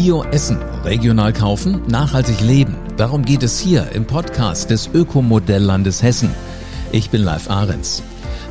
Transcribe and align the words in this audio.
Bio 0.00 0.22
essen, 0.30 0.58
regional 0.84 1.32
kaufen, 1.32 1.82
nachhaltig 1.88 2.40
leben. 2.40 2.76
Darum 2.96 3.24
geht 3.24 3.42
es 3.42 3.58
hier 3.58 3.90
im 3.90 4.04
Podcast 4.04 4.70
des 4.70 4.88
Ökomodelllandes 4.94 6.04
Hessen. 6.04 6.30
Ich 6.92 7.10
bin 7.10 7.24
Live 7.24 7.50
Ahrens. 7.50 8.04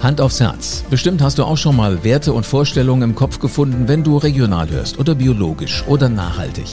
Hand 0.04 0.20
aufs 0.20 0.41
Herz. 0.41 0.83
Bestimmt 0.89 1.21
hast 1.21 1.38
du 1.38 1.46
auch 1.46 1.55
schon 1.55 1.78
mal 1.78 2.04
Werte 2.04 2.33
und 2.33 2.46
Vorstellungen 2.46 3.12
im 3.12 3.15
Kopf 3.15 3.39
gefunden, 3.39 3.88
wenn 3.88 4.04
du 4.04 4.18
regional 4.18 4.70
hörst 4.70 4.99
oder 4.99 5.15
biologisch 5.15 5.86
oder 5.88 6.10
nachhaltig. 6.10 6.65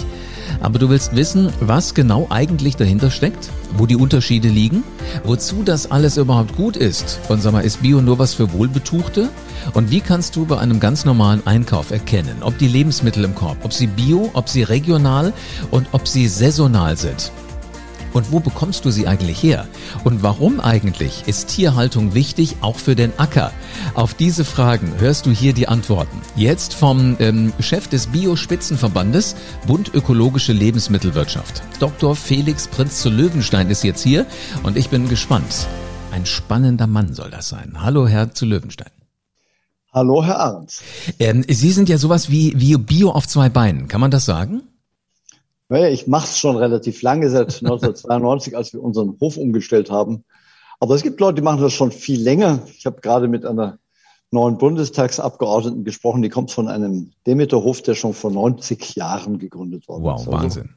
Aber 0.64 0.78
du 0.78 0.88
willst 0.88 1.14
wissen, 1.14 1.52
was 1.60 1.92
genau 1.92 2.26
eigentlich 2.30 2.74
dahinter 2.76 3.10
steckt, 3.10 3.50
wo 3.76 3.84
die 3.84 3.96
Unterschiede 3.96 4.48
liegen, 4.48 4.82
wozu 5.22 5.62
das 5.62 5.90
alles 5.90 6.16
überhaupt 6.16 6.56
gut 6.56 6.78
ist. 6.78 7.20
Und 7.28 7.42
sag 7.42 7.52
mal, 7.52 7.60
ist 7.60 7.82
Bio 7.82 8.00
nur 8.00 8.18
was 8.18 8.32
für 8.32 8.50
Wohlbetuchte? 8.50 9.28
Und 9.74 9.90
wie 9.90 10.00
kannst 10.00 10.36
du 10.36 10.46
bei 10.46 10.56
einem 10.56 10.80
ganz 10.80 11.04
normalen 11.04 11.46
Einkauf 11.46 11.90
erkennen, 11.90 12.38
ob 12.40 12.56
die 12.56 12.68
Lebensmittel 12.68 13.24
im 13.24 13.34
Korb, 13.34 13.58
ob 13.62 13.74
sie 13.74 13.86
bio, 13.86 14.30
ob 14.32 14.48
sie 14.48 14.62
regional 14.62 15.34
und 15.70 15.86
ob 15.92 16.08
sie 16.08 16.28
saisonal 16.28 16.96
sind? 16.96 17.30
Und 18.14 18.30
wo 18.30 18.38
bekommst 18.40 18.84
du 18.84 18.90
sie 18.90 19.08
eigentlich 19.08 19.42
her? 19.42 19.66
Und 20.04 20.22
warum 20.22 20.60
eigentlich 20.60 21.24
ist 21.26 21.48
Tierhaltung 21.48 22.14
wichtig, 22.14 22.56
auch 22.60 22.76
für 22.76 22.94
den 22.94 23.12
Acker? 23.18 23.50
Auf 23.94 24.14
diese 24.14 24.44
Fragen 24.44 24.94
hörst 24.98 25.26
du 25.26 25.32
hier 25.32 25.52
die 25.52 25.66
Antworten. 25.66 26.22
Jetzt 26.36 26.74
vom 26.74 27.16
ähm, 27.18 27.52
Chef 27.58 27.88
des 27.88 28.06
Bio-Spitzenverbandes 28.06 29.34
Bund 29.66 29.92
Ökologische 29.92 30.52
Lebensmittelwirtschaft. 30.52 31.62
Dr. 31.80 32.14
Felix 32.14 32.68
Prinz 32.68 33.02
zu 33.02 33.10
Löwenstein 33.10 33.68
ist 33.68 33.82
jetzt 33.82 34.02
hier 34.02 34.26
und 34.62 34.76
ich 34.76 34.88
bin 34.88 35.08
gespannt. 35.08 35.66
Ein 36.12 36.24
spannender 36.24 36.86
Mann 36.86 37.14
soll 37.14 37.30
das 37.30 37.48
sein. 37.48 37.82
Hallo, 37.82 38.06
Herr 38.06 38.32
zu 38.32 38.46
Löwenstein. 38.46 38.92
Hallo, 39.92 40.24
Herr 40.24 40.38
Arndt. 40.38 40.82
Ähm, 41.18 41.44
Sie 41.48 41.72
sind 41.72 41.88
ja 41.88 41.98
sowas 41.98 42.30
wie, 42.30 42.52
wie 42.56 42.76
Bio 42.76 43.10
auf 43.10 43.26
zwei 43.26 43.48
Beinen. 43.48 43.88
Kann 43.88 44.00
man 44.00 44.12
das 44.12 44.24
sagen? 44.24 44.62
Naja, 45.68 45.88
ich 45.88 46.06
mache 46.06 46.26
es 46.26 46.38
schon 46.38 46.56
relativ 46.56 47.02
lange, 47.02 47.30
seit 47.30 47.46
1992, 47.62 48.56
als 48.56 48.72
wir 48.72 48.82
unseren 48.82 49.16
Hof 49.20 49.36
umgestellt 49.36 49.90
haben. 49.90 50.24
Aber 50.80 50.94
es 50.94 51.02
gibt 51.02 51.20
Leute, 51.20 51.36
die 51.36 51.42
machen 51.42 51.62
das 51.62 51.72
schon 51.72 51.92
viel 51.92 52.20
länger. 52.20 52.60
Ich 52.76 52.86
habe 52.86 53.00
gerade 53.00 53.28
mit 53.28 53.46
einer 53.46 53.78
neuen 54.30 54.58
Bundestagsabgeordneten 54.58 55.84
gesprochen, 55.84 56.20
die 56.20 56.28
kommt 56.28 56.50
von 56.50 56.68
einem 56.68 57.12
Demeterhof, 57.26 57.80
der 57.82 57.94
schon 57.94 58.12
vor 58.12 58.30
90 58.30 58.96
Jahren 58.96 59.38
gegründet 59.38 59.88
worden 59.88 60.02
wow, 60.02 60.20
ist. 60.20 60.26
Wow, 60.26 60.34
also 60.34 60.44
Wahnsinn. 60.44 60.70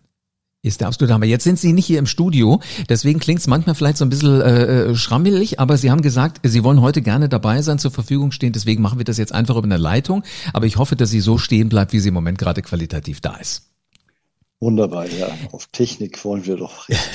Ist 0.63 0.81
der 0.81 0.87
absolute 0.87 1.13
Hammer. 1.13 1.25
Jetzt 1.25 1.43
sind 1.43 1.59
Sie 1.59 1.71
nicht 1.71 1.85
hier 1.85 1.99
im 1.99 2.07
Studio, 2.07 2.59
deswegen 2.89 3.19
klingt 3.19 3.39
es 3.39 3.47
manchmal 3.47 3.75
vielleicht 3.75 3.97
so 3.97 4.05
ein 4.05 4.09
bisschen 4.09 4.41
äh, 4.41 4.63
äh, 4.63 4.95
schrammelig, 4.95 5.59
aber 5.59 5.77
Sie 5.77 5.91
haben 5.91 6.01
gesagt, 6.01 6.39
Sie 6.43 6.63
wollen 6.63 6.81
heute 6.81 7.01
gerne 7.01 7.29
dabei 7.29 7.61
sein, 7.61 7.79
zur 7.79 7.91
Verfügung 7.91 8.31
stehen, 8.31 8.53
deswegen 8.53 8.81
machen 8.81 8.97
wir 8.97 9.05
das 9.05 9.17
jetzt 9.17 9.33
einfach 9.33 9.55
über 9.55 9.65
eine 9.65 9.77
Leitung. 9.77 10.23
Aber 10.53 10.65
ich 10.65 10.77
hoffe, 10.77 10.95
dass 10.95 11.09
sie 11.09 11.19
so 11.19 11.37
stehen 11.37 11.69
bleibt, 11.69 11.93
wie 11.93 11.99
sie 11.99 12.09
im 12.09 12.15
Moment 12.15 12.37
gerade 12.37 12.61
qualitativ 12.61 13.21
da 13.21 13.35
ist. 13.37 13.69
Wunderbar, 14.59 15.07
ja. 15.07 15.29
Auf 15.51 15.67
Technik 15.67 16.23
wollen 16.25 16.45
wir 16.45 16.57
doch 16.57 16.89
recht 16.89 17.07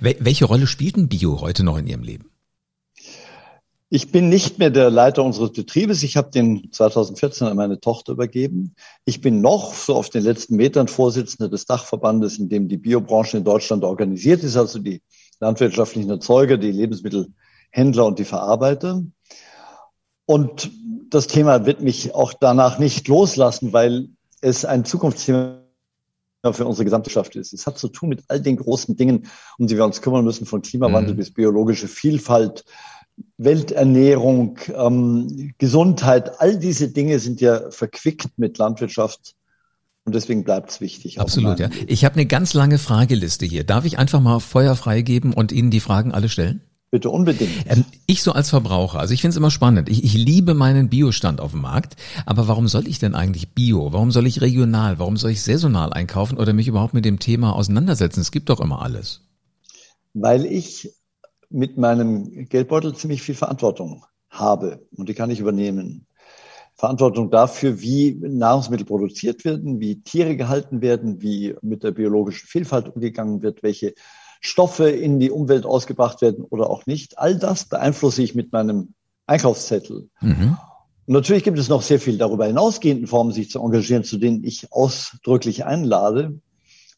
Welche 0.00 0.44
Rolle 0.44 0.66
spielt 0.66 0.96
ein 0.96 1.08
Bio 1.08 1.40
heute 1.40 1.64
noch 1.64 1.78
in 1.78 1.86
Ihrem 1.86 2.02
Leben? 2.02 2.30
Ich 3.90 4.12
bin 4.12 4.28
nicht 4.28 4.58
mehr 4.58 4.68
der 4.68 4.90
Leiter 4.90 5.24
unseres 5.24 5.52
Betriebes. 5.52 6.02
Ich 6.02 6.18
habe 6.18 6.30
den 6.30 6.70
2014 6.72 7.46
an 7.46 7.56
meine 7.56 7.80
Tochter 7.80 8.12
übergeben. 8.12 8.74
Ich 9.06 9.22
bin 9.22 9.40
noch 9.40 9.72
so 9.72 9.94
auf 9.94 10.10
den 10.10 10.22
letzten 10.22 10.56
Metern 10.56 10.88
Vorsitzender 10.88 11.48
des 11.48 11.64
Dachverbandes, 11.64 12.38
in 12.38 12.50
dem 12.50 12.68
die 12.68 12.76
Biobranche 12.76 13.38
in 13.38 13.44
Deutschland 13.44 13.84
organisiert 13.84 14.42
ist, 14.42 14.58
also 14.58 14.78
die 14.78 15.00
landwirtschaftlichen 15.40 16.10
Erzeuger, 16.10 16.58
die 16.58 16.70
Lebensmittelhändler 16.70 18.04
und 18.04 18.18
die 18.18 18.26
Verarbeiter. 18.26 19.02
Und 20.26 20.70
das 21.08 21.26
Thema 21.26 21.64
wird 21.64 21.80
mich 21.80 22.14
auch 22.14 22.34
danach 22.34 22.78
nicht 22.78 23.08
loslassen, 23.08 23.72
weil 23.72 24.10
es 24.42 24.66
ein 24.66 24.84
Zukunftsthema 24.84 25.57
für 26.52 26.66
unsere 26.66 26.84
Gesamtwirtschaft 26.84 27.36
ist. 27.36 27.52
Es 27.52 27.66
hat 27.66 27.78
zu 27.78 27.88
tun 27.88 28.10
mit 28.10 28.24
all 28.28 28.40
den 28.40 28.56
großen 28.56 28.96
Dingen, 28.96 29.26
um 29.58 29.66
die 29.66 29.76
wir 29.76 29.84
uns 29.84 30.02
kümmern 30.02 30.24
müssen, 30.24 30.46
von 30.46 30.62
Klimawandel 30.62 31.14
mhm. 31.14 31.18
bis 31.18 31.32
biologische 31.32 31.88
Vielfalt, 31.88 32.64
Welternährung, 33.36 34.58
ähm, 34.74 35.54
Gesundheit. 35.58 36.40
All 36.40 36.58
diese 36.58 36.88
Dinge 36.88 37.18
sind 37.18 37.40
ja 37.40 37.70
verquickt 37.70 38.38
mit 38.38 38.58
Landwirtschaft. 38.58 39.34
Und 40.04 40.14
deswegen 40.14 40.42
bleibt 40.42 40.70
es 40.70 40.80
wichtig. 40.80 41.20
Absolut, 41.20 41.58
ja. 41.58 41.68
Ich 41.86 42.04
habe 42.04 42.14
eine 42.14 42.24
ganz 42.24 42.54
lange 42.54 42.78
Frageliste 42.78 43.44
hier. 43.44 43.64
Darf 43.64 43.84
ich 43.84 43.98
einfach 43.98 44.20
mal 44.20 44.38
Feuer 44.38 44.74
freigeben 44.74 45.34
und 45.34 45.52
Ihnen 45.52 45.70
die 45.70 45.80
Fragen 45.80 46.12
alle 46.12 46.30
stellen? 46.30 46.62
Bitte 46.90 47.10
unbedingt. 47.10 47.50
Ähm, 47.66 47.84
ich 48.06 48.22
so 48.22 48.32
als 48.32 48.48
Verbraucher, 48.48 48.98
also 48.98 49.12
ich 49.12 49.20
finde 49.20 49.32
es 49.32 49.36
immer 49.36 49.50
spannend. 49.50 49.90
Ich, 49.90 50.04
ich 50.04 50.14
liebe 50.14 50.54
meinen 50.54 50.88
Biostand 50.88 51.40
auf 51.40 51.50
dem 51.50 51.60
Markt, 51.60 51.96
aber 52.24 52.48
warum 52.48 52.66
soll 52.66 52.88
ich 52.88 52.98
denn 52.98 53.14
eigentlich 53.14 53.50
Bio? 53.50 53.92
Warum 53.92 54.10
soll 54.10 54.26
ich 54.26 54.40
regional? 54.40 54.98
Warum 54.98 55.18
soll 55.18 55.32
ich 55.32 55.42
saisonal 55.42 55.92
einkaufen 55.92 56.38
oder 56.38 56.54
mich 56.54 56.66
überhaupt 56.66 56.94
mit 56.94 57.04
dem 57.04 57.18
Thema 57.18 57.54
auseinandersetzen? 57.54 58.20
Es 58.20 58.32
gibt 58.32 58.48
doch 58.48 58.60
immer 58.60 58.80
alles. 58.80 59.20
Weil 60.14 60.46
ich 60.46 60.90
mit 61.50 61.76
meinem 61.76 62.48
Geldbeutel 62.48 62.94
ziemlich 62.94 63.20
viel 63.20 63.34
Verantwortung 63.34 64.04
habe 64.30 64.86
und 64.96 65.08
die 65.10 65.14
kann 65.14 65.30
ich 65.30 65.40
übernehmen. 65.40 66.06
Verantwortung 66.74 67.30
dafür, 67.30 67.80
wie 67.80 68.14
Nahrungsmittel 68.20 68.86
produziert 68.86 69.44
werden, 69.44 69.80
wie 69.80 70.00
Tiere 70.00 70.36
gehalten 70.36 70.80
werden, 70.80 71.20
wie 71.20 71.54
mit 71.60 71.82
der 71.82 71.90
biologischen 71.90 72.46
Vielfalt 72.46 72.88
umgegangen 72.94 73.42
wird, 73.42 73.62
welche 73.62 73.94
Stoffe 74.40 74.90
in 74.90 75.20
die 75.20 75.30
Umwelt 75.30 75.66
ausgebracht 75.66 76.22
werden 76.22 76.44
oder 76.44 76.70
auch 76.70 76.86
nicht. 76.86 77.18
All 77.18 77.36
das 77.36 77.64
beeinflusse 77.64 78.22
ich 78.22 78.34
mit 78.34 78.52
meinem 78.52 78.94
Einkaufszettel. 79.26 80.08
Mhm. 80.20 80.56
Und 81.06 81.14
natürlich 81.14 81.44
gibt 81.44 81.58
es 81.58 81.68
noch 81.68 81.82
sehr 81.82 82.00
viel 82.00 82.18
darüber 82.18 82.46
hinausgehenden 82.46 83.06
Formen, 83.06 83.32
sich 83.32 83.50
zu 83.50 83.60
engagieren, 83.60 84.04
zu 84.04 84.18
denen 84.18 84.44
ich 84.44 84.72
ausdrücklich 84.72 85.64
einlade. 85.64 86.40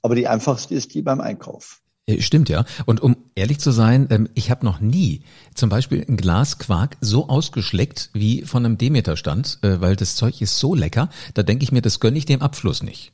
Aber 0.03 0.15
die 0.15 0.27
einfachste 0.27 0.75
ist 0.75 0.95
die 0.95 1.03
beim 1.03 1.21
Einkauf. 1.21 1.81
Stimmt 2.19 2.49
ja. 2.49 2.65
Und 2.87 3.01
um 3.01 3.17
ehrlich 3.35 3.61
zu 3.61 3.71
sein, 3.71 4.09
ähm, 4.11 4.29
ich 4.35 4.51
habe 4.51 4.65
noch 4.65 4.81
nie 4.81 5.23
zum 5.55 5.69
Beispiel 5.69 6.05
ein 6.09 6.17
Glas 6.17 6.59
Quark 6.59 6.97
so 7.01 7.29
ausgeschleckt 7.29 8.11
wie 8.13 8.43
von 8.43 8.65
einem 8.65 8.79
Demeter-Stand, 8.79 9.59
äh, 9.63 9.81
weil 9.81 9.97
das 9.97 10.17
Zeug 10.17 10.41
ist 10.41 10.59
so 10.59 10.75
lecker. 10.75 11.09
Da 11.35 11.43
denke 11.43 11.63
ich 11.63 11.71
mir, 11.71 11.83
das 11.83 12.01
gönne 12.01 12.19
ich 12.19 12.27
dem 12.27 12.43
Abfluss 12.43 12.83
nicht. 12.83 13.13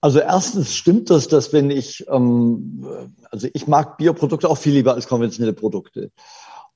Also 0.00 0.20
erstens 0.20 0.74
stimmt 0.74 1.10
das, 1.10 1.28
dass 1.28 1.52
wenn 1.52 1.70
ich, 1.70 2.06
ähm, 2.08 2.86
also 3.30 3.48
ich 3.52 3.66
mag 3.66 3.96
Bioprodukte 3.96 4.48
auch 4.48 4.58
viel 4.58 4.74
lieber 4.74 4.94
als 4.94 5.08
konventionelle 5.08 5.54
Produkte. 5.54 6.10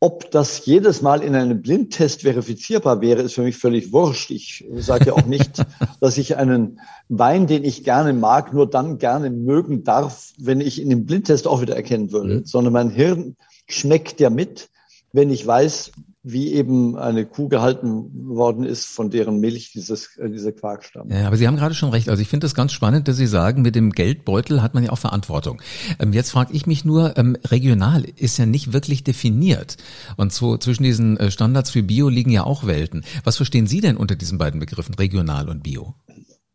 Ob 0.03 0.31
das 0.31 0.65
jedes 0.65 1.03
Mal 1.03 1.23
in 1.23 1.35
einem 1.35 1.61
Blindtest 1.61 2.23
verifizierbar 2.23 3.03
wäre, 3.03 3.21
ist 3.21 3.35
für 3.35 3.43
mich 3.43 3.59
völlig 3.59 3.93
wurscht. 3.93 4.31
Ich 4.31 4.65
sage 4.77 5.09
ja 5.09 5.13
auch 5.13 5.27
nicht, 5.27 5.63
dass 6.01 6.17
ich 6.17 6.39
einen 6.39 6.81
Wein, 7.11 7.47
den 7.47 7.65
ich 7.65 7.85
gerne 7.85 8.15
mag, 8.15 8.55
nur 8.55 8.69
dann 8.69 8.97
gerne 8.97 9.29
mögen 9.29 9.85
darf, 9.85 10.33
wenn 10.39 10.63
ich 10.63 10.81
in 10.81 10.89
dem 10.89 11.05
Blindtest 11.05 11.47
auch 11.47 11.61
wieder 11.61 11.77
erkennen 11.77 12.13
würde, 12.13 12.37
mhm. 12.37 12.45
sondern 12.47 12.73
mein 12.73 12.89
Hirn 12.89 13.37
schmeckt 13.69 14.21
ja 14.21 14.31
mit, 14.31 14.71
wenn 15.13 15.31
ich 15.31 15.47
weiß, 15.47 15.93
wie 16.23 16.53
eben 16.53 16.99
eine 16.99 17.25
Kuh 17.25 17.49
gehalten 17.49 18.29
worden 18.29 18.65
ist, 18.65 18.85
von 18.85 19.09
deren 19.11 19.41
Milch 19.41 19.73
dieses, 19.73 20.17
äh, 20.19 20.29
dieser 20.29 20.53
Quark 20.53 20.85
stammt. 20.85 21.13
Ja, 21.13 21.27
aber 21.27 21.39
Sie 21.39 21.47
haben 21.47 21.57
gerade 21.57 21.75
schon 21.75 21.91
recht. 21.91 22.11
Also 22.11 22.21
ich 22.21 22.29
finde 22.29 22.45
das 22.45 22.55
ganz 22.55 22.73
spannend, 22.73 23.09
dass 23.09 23.17
Sie 23.17 23.27
sagen, 23.27 23.63
mit 23.63 23.75
dem 23.75 23.91
Geldbeutel 23.93 24.63
hat 24.63 24.75
man 24.75 24.85
ja 24.85 24.91
auch 24.91 24.99
Verantwortung. 24.99 25.63
Ähm, 25.99 26.13
jetzt 26.13 26.31
frage 26.31 26.53
ich 26.53 26.67
mich 26.67 26.85
nur, 26.85 27.17
ähm, 27.17 27.37
regional 27.47 28.05
ist 28.05 28.37
ja 28.37 28.45
nicht 28.45 28.75
wirklich 28.75 29.03
definiert. 29.03 29.79
Und 30.19 30.33
so 30.33 30.59
zwischen 30.59 30.83
diesen 30.83 31.17
äh, 31.17 31.31
Standards 31.31 31.71
für 31.71 31.83
Bio 31.83 32.11
liegen 32.11 32.31
ja 32.31 32.45
auch 32.45 32.67
Welten. 32.67 33.05
Was 33.25 33.39
verstehen 33.39 33.67
Sie 33.67 33.81
denn 33.81 33.97
unter 33.97 34.15
diesen 34.15 34.37
beiden 34.37 34.61
Begriffen, 34.61 34.95
regional 34.97 35.49
und 35.49 35.63
Bio? 35.63 35.95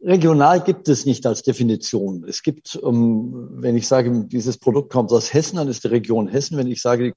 Regional 0.01 0.61
gibt 0.61 0.87
es 0.89 1.07
nicht 1.07 1.25
als 1.25 1.41
Definition. 1.41 2.23
Es 2.27 2.43
gibt, 2.43 2.79
ähm, 2.83 3.47
wenn 3.53 3.75
ich 3.75 3.87
sage, 3.87 4.25
dieses 4.27 4.57
Produkt 4.57 4.91
kommt 4.91 5.11
aus 5.11 5.33
Hessen, 5.33 5.55
dann 5.55 5.67
ist 5.67 5.83
die 5.83 5.87
Region 5.87 6.27
Hessen. 6.27 6.57
Wenn 6.57 6.67
ich 6.67 6.83
sage, 6.83 7.05
die 7.05 7.13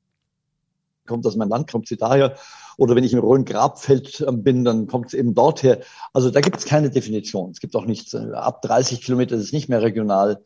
kommt 1.09 1.27
aus 1.27 1.37
meinem 1.37 1.49
Land, 1.49 1.71
kommt 1.71 1.89
sie 1.89 1.97
daher. 1.97 2.37
Oder 2.77 2.95
wenn 2.95 3.03
ich 3.03 3.13
im 3.13 3.19
Rhön-Grabfeld 3.19 4.25
ähm, 4.27 4.45
bin, 4.45 4.65
dann 4.65 4.87
kommt 4.87 5.09
es 5.09 5.15
eben 5.15 5.35
dort 5.35 5.65
her. 5.65 5.81
Also 6.13 6.31
da 6.31 6.41
gibt 6.41 6.59
es 6.59 6.65
keine 6.65 6.91
Definition. 6.91 7.51
Es 7.51 7.59
gibt 7.59 7.75
auch 7.75 7.87
nichts, 7.87 8.15
äh, 8.15 8.31
ab 8.35 8.63
30 8.63 9.03
Kilometer 9.03 9.35
ist 9.35 9.45
es 9.45 9.53
nicht 9.53 9.69
mehr 9.69 9.83
regional. 9.83 10.43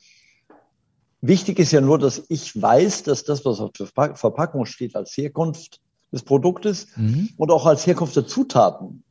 Wichtig 1.20 1.59
ist 1.59 1.73
ja 1.73 1.81
nur, 1.81 1.99
dass 1.99 2.23
ich 2.29 2.61
weiß, 2.61 3.03
dass 3.03 3.25
das, 3.25 3.44
was 3.44 3.61
auf 3.61 3.73
der 3.73 3.87
Verpackung 3.87 4.64
steht, 4.64 4.97
als 4.97 5.17
Herkunft 5.17 5.81
des 6.11 6.23
Produktes 6.23 6.88
mhm. 6.97 7.31
und 7.37 7.50
auch 7.50 7.67
als 7.67 7.87
Herkunft 7.87 8.17
der 8.17 8.26
Zutaten, 8.26 9.05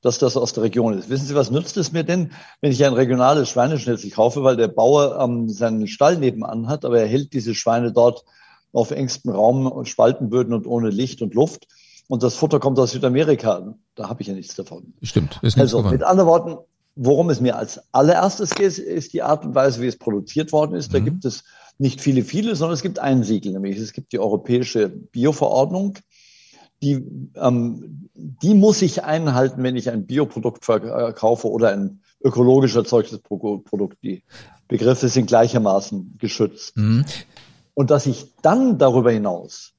dass 0.00 0.18
das 0.18 0.36
aus 0.36 0.52
der 0.52 0.62
Region 0.62 0.96
ist. 0.96 1.10
Wissen 1.10 1.26
Sie, 1.26 1.34
was 1.34 1.50
nützt 1.50 1.76
es 1.76 1.92
mir 1.92 2.04
denn, 2.04 2.32
wenn 2.60 2.72
ich 2.72 2.84
ein 2.84 2.92
regionales 2.92 3.48
Schweineschnitzel 3.50 4.10
kaufe, 4.10 4.44
weil 4.44 4.56
der 4.56 4.68
Bauer 4.68 5.20
ähm, 5.20 5.48
seinen 5.48 5.86
Stall 5.88 6.16
nebenan 6.16 6.68
hat, 6.68 6.84
aber 6.84 7.00
er 7.00 7.06
hält 7.06 7.32
diese 7.32 7.54
Schweine 7.54 7.92
dort 7.92 8.24
auf 8.72 8.90
engstem 8.90 9.32
Raum 9.32 9.66
und 9.66 9.88
Spaltenböden 9.88 10.52
und 10.54 10.66
ohne 10.66 10.90
Licht 10.90 11.22
und 11.22 11.34
Luft. 11.34 11.66
Und 12.08 12.22
das 12.22 12.34
Futter 12.34 12.58
kommt 12.60 12.78
aus 12.78 12.92
Südamerika. 12.92 13.74
Da 13.94 14.08
habe 14.08 14.22
ich 14.22 14.28
ja 14.28 14.34
nichts 14.34 14.54
davon. 14.54 14.94
Stimmt. 15.02 15.38
Ist 15.42 15.58
also 15.58 15.82
mit 15.82 16.02
anderen 16.02 16.28
Worten, 16.28 16.56
worum 16.96 17.30
es 17.30 17.40
mir 17.40 17.56
als 17.56 17.80
allererstes 17.92 18.50
geht, 18.50 18.78
ist 18.78 19.12
die 19.12 19.22
Art 19.22 19.44
und 19.44 19.54
Weise, 19.54 19.80
wie 19.82 19.86
es 19.86 19.98
produziert 19.98 20.52
worden 20.52 20.74
ist. 20.74 20.92
Da 20.92 21.00
mhm. 21.00 21.04
gibt 21.04 21.24
es 21.24 21.44
nicht 21.78 22.00
viele, 22.00 22.24
viele, 22.24 22.56
sondern 22.56 22.74
es 22.74 22.82
gibt 22.82 22.98
ein 22.98 23.22
Siegel, 23.22 23.52
nämlich 23.52 23.78
es 23.78 23.92
gibt 23.92 24.12
die 24.12 24.18
europäische 24.18 24.88
Bioverordnung. 24.88 25.98
die, 26.82 27.04
ähm, 27.36 28.08
die 28.14 28.54
muss 28.54 28.82
ich 28.82 29.04
einhalten, 29.04 29.62
wenn 29.62 29.76
ich 29.76 29.90
ein 29.90 30.06
Bioprodukt 30.06 30.64
verkaufe 30.64 31.48
oder 31.48 31.72
ein 31.72 32.00
ökologisch 32.22 32.74
erzeugtes 32.74 33.20
Produkt. 33.20 33.98
Die 34.02 34.22
Begriffe 34.66 35.08
sind 35.08 35.26
gleichermaßen 35.26 36.16
geschützt. 36.18 36.76
Mhm. 36.76 37.04
Und 37.78 37.92
dass 37.92 38.06
ich 38.06 38.26
dann 38.42 38.76
darüber 38.76 39.12
hinaus 39.12 39.72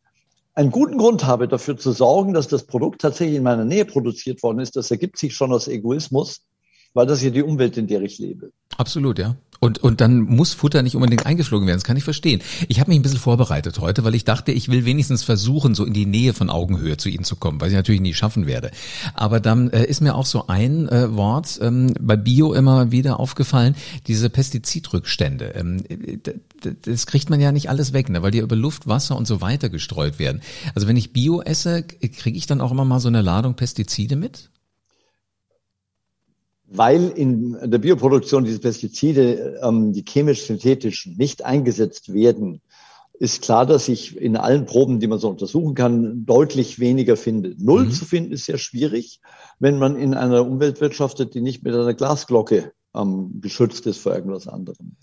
einen 0.54 0.72
guten 0.72 0.98
Grund 0.98 1.26
habe, 1.26 1.50
dafür 1.50 1.76
zu 1.76 1.92
sorgen, 1.92 2.34
dass 2.34 2.48
das 2.48 2.64
Produkt 2.64 3.02
tatsächlich 3.02 3.36
in 3.36 3.44
meiner 3.44 3.66
Nähe 3.66 3.84
produziert 3.84 4.42
worden 4.42 4.60
ist, 4.60 4.78
das 4.78 4.90
ergibt 4.90 5.18
sich 5.18 5.36
schon 5.36 5.52
aus 5.52 5.68
Egoismus, 5.68 6.46
weil 6.94 7.08
das 7.08 7.22
ja 7.22 7.30
die 7.30 7.44
Umwelt, 7.44 7.76
in 7.76 7.88
der 7.88 8.02
ich 8.02 8.18
lebe. 8.18 8.54
Absolut, 8.78 9.20
ja. 9.20 9.36
Und, 9.60 9.80
und 9.80 10.00
dann 10.00 10.22
muss 10.22 10.54
Futter 10.54 10.84
nicht 10.84 10.96
unbedingt 10.96 11.26
eingeflogen 11.26 11.68
werden. 11.68 11.78
Das 11.78 11.84
kann 11.84 11.98
ich 11.98 12.04
verstehen. 12.04 12.42
Ich 12.70 12.80
habe 12.80 12.90
mich 12.90 13.00
ein 13.00 13.02
bisschen 13.02 13.20
vorbereitet 13.20 13.80
heute, 13.80 14.04
weil 14.04 14.16
ich 14.16 14.24
dachte, 14.24 14.52
ich 14.52 14.70
will 14.70 14.86
wenigstens 14.86 15.24
versuchen, 15.24 15.76
so 15.76 15.86
in 15.86 15.94
die 15.94 16.06
Nähe 16.06 16.34
von 16.34 16.50
Augenhöhe 16.50 16.98
zu 16.98 17.10
Ihnen 17.10 17.26
zu 17.26 17.36
kommen, 17.36 17.60
was 17.60 17.70
ich 17.70 17.76
natürlich 17.76 18.02
nie 18.02 18.14
schaffen 18.14 18.48
werde. 18.48 18.72
Aber 19.14 19.40
dann 19.40 19.70
äh, 19.70 19.86
ist 19.86 20.02
mir 20.02 20.16
auch 20.16 20.26
so 20.26 20.48
ein 20.48 20.88
äh, 20.90 21.14
Wort 21.16 21.60
ähm, 21.62 21.94
bei 22.00 22.16
Bio 22.16 22.54
immer 22.54 22.92
wieder 22.92 23.20
aufgefallen, 23.20 23.76
diese 24.08 24.30
Pestizidrückstände. 24.30 25.54
Ähm, 25.56 25.84
das 26.82 27.06
kriegt 27.06 27.30
man 27.30 27.42
ja 27.42 27.52
nicht 27.52 27.70
alles 27.70 27.92
weg, 27.92 28.10
ne, 28.10 28.22
weil 28.22 28.32
die 28.32 28.40
über 28.40 28.56
Luft, 28.56 28.88
Wasser 28.88 29.18
und 29.18 29.28
so 29.28 29.42
weiter 29.42 29.70
gestreut 29.70 30.20
werden. 30.20 30.42
Also 30.74 30.88
wenn 30.88 30.98
ich 30.98 31.12
Bio 31.12 31.42
esse, 31.42 31.84
kriege 31.84 32.38
ich 32.38 32.46
dann 32.46 32.62
auch 32.62 32.72
immer 32.72 32.86
mal 32.86 33.00
so 33.00 33.10
eine 33.10 33.22
Ladung 33.22 33.56
Pestizide 33.56 34.16
mit? 34.16 34.50
Weil 36.72 37.10
in 37.10 37.58
der 37.70 37.80
Bioproduktion 37.80 38.46
diese 38.46 38.60
Pestizide, 38.60 39.60
ähm, 39.64 39.92
die 39.94 40.04
chemisch-synthetischen, 40.04 41.18
nicht 41.18 41.44
eingesetzt 41.44 42.14
werden, 42.14 42.62
ist 43.14 43.42
klar, 43.42 43.66
dass 43.66 43.90
ich 43.90 44.16
in 44.16 44.38
allen 44.38 44.66
Proben, 44.66 45.00
die 45.00 45.08
man 45.08 45.20
so 45.20 45.30
untersuchen 45.30 45.76
kann, 45.76 46.26
deutlich 46.26 46.80
weniger 46.80 47.18
finde. 47.18 47.54
Null 47.58 47.86
mhm. 47.86 47.92
zu 47.92 48.06
finden 48.06 48.32
ist 48.32 48.46
sehr 48.46 48.58
schwierig, 48.58 49.20
wenn 49.60 49.78
man 49.78 49.98
in 49.98 50.14
einer 50.14 50.46
Umwelt 50.46 50.80
wirtschaftet, 50.80 51.34
die 51.34 51.42
nicht 51.42 51.64
mit 51.64 51.74
einer 51.74 51.94
Glasglocke 51.94 52.72
ähm, 52.96 53.42
geschützt 53.42 53.86
ist 53.88 53.98
vor 53.98 54.16
irgendwas 54.16 54.48
anderem. 54.48 54.96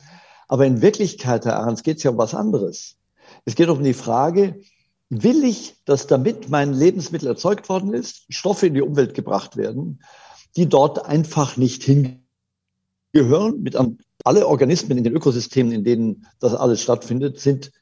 Aber 0.49 0.65
in 0.65 0.81
Wirklichkeit, 0.81 1.45
Herr 1.45 1.59
Ahrens, 1.59 1.83
geht 1.83 1.99
es 1.99 2.05
ja 2.05 2.11
um 2.11 2.19
was 2.19 2.35
anderes. 2.35 2.97
Es 3.45 3.55
geht 3.55 3.69
um 3.69 3.83
die 3.83 3.93
Frage, 3.93 4.61
will 5.11 5.45
ich, 5.45 5.77
dass 5.85 6.07
damit 6.07 6.49
mein 6.49 6.73
Lebensmittel 6.73 7.29
erzeugt 7.29 7.69
worden 7.69 7.93
ist, 7.93 8.25
Stoffe 8.29 8.69
in 8.69 8.75
die 8.75 8.83
Umwelt 8.83 9.15
gebracht 9.15 9.57
werden, 9.57 10.01
die 10.57 10.69
dort 10.69 11.05
einfach 11.05 11.57
nicht 11.57 11.83
hingehören. 11.85 13.63
Mit 13.63 13.77
alle 14.25 14.47
Organismen 14.47 14.99
in 14.99 15.05
den 15.05 15.15
Ökosystemen, 15.15 15.73
in 15.73 15.85
denen 15.85 16.27
das 16.41 16.55
alles 16.55 16.83
stattfindet, 16.83 17.39
sind 17.39 17.73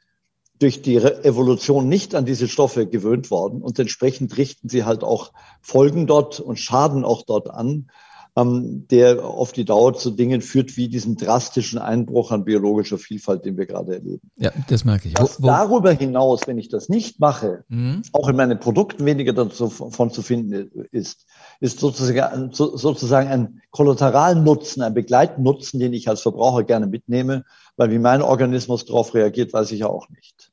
durch 0.58 0.82
die 0.82 0.96
Evolution 0.96 1.88
nicht 1.88 2.14
an 2.14 2.24
diese 2.24 2.48
Stoffe 2.48 2.86
gewöhnt 2.86 3.30
worden 3.30 3.60
und 3.60 3.78
entsprechend 3.78 4.36
richten 4.36 4.68
sie 4.68 4.84
halt 4.84 5.02
auch 5.02 5.32
Folgen 5.60 6.06
dort 6.06 6.40
und 6.40 6.60
Schaden 6.60 7.04
auch 7.04 7.22
dort 7.22 7.50
an, 7.50 7.90
ähm, 8.36 8.86
der 8.90 9.24
auf 9.24 9.52
die 9.52 9.64
Dauer 9.64 9.94
zu 9.94 10.10
Dingen 10.10 10.40
führt, 10.40 10.76
wie 10.76 10.88
diesen 10.88 11.16
drastischen 11.16 11.78
Einbruch 11.78 12.32
an 12.32 12.44
biologischer 12.44 12.98
Vielfalt, 12.98 13.44
den 13.44 13.56
wir 13.56 13.66
gerade 13.66 13.94
erleben. 13.94 14.30
Ja, 14.36 14.50
das 14.68 14.84
merke 14.84 15.08
ich. 15.08 15.14
Wo, 15.18 15.28
wo 15.38 15.46
darüber 15.46 15.92
hinaus, 15.92 16.40
wenn 16.46 16.58
ich 16.58 16.68
das 16.68 16.88
nicht 16.88 17.20
mache, 17.20 17.64
mhm. 17.68 18.02
auch 18.12 18.28
in 18.28 18.36
meinen 18.36 18.58
Produkten 18.58 19.06
weniger 19.06 19.32
davon 19.32 20.10
zu 20.10 20.22
finden 20.22 20.88
ist, 20.90 21.26
ist 21.60 21.78
sozusagen, 21.78 22.50
sozusagen 22.52 23.28
ein 23.28 23.62
Kollateralnutzen, 23.70 24.82
ein 24.82 24.94
Begleitnutzen, 24.94 25.78
den 25.78 25.92
ich 25.92 26.08
als 26.08 26.22
Verbraucher 26.22 26.64
gerne 26.64 26.86
mitnehme, 26.86 27.44
weil 27.76 27.90
wie 27.90 27.98
mein 27.98 28.22
Organismus 28.22 28.84
darauf 28.84 29.14
reagiert, 29.14 29.52
weiß 29.52 29.70
ich 29.72 29.80
ja 29.80 29.86
auch 29.88 30.08
nicht. 30.08 30.43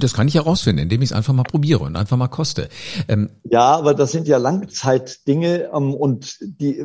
Das 0.00 0.14
kann 0.14 0.26
ich 0.26 0.36
herausfinden, 0.36 0.80
indem 0.80 1.02
ich 1.02 1.10
es 1.10 1.12
einfach 1.16 1.34
mal 1.34 1.42
probiere 1.42 1.80
und 1.84 1.96
einfach 1.96 2.16
mal 2.16 2.28
koste. 2.28 2.70
Ähm 3.08 3.28
ja, 3.44 3.76
aber 3.76 3.92
das 3.92 4.10
sind 4.10 4.26
ja 4.26 4.38
Langzeitdinge 4.38 5.68
ähm, 5.74 5.92
und 5.92 6.38
die, 6.40 6.82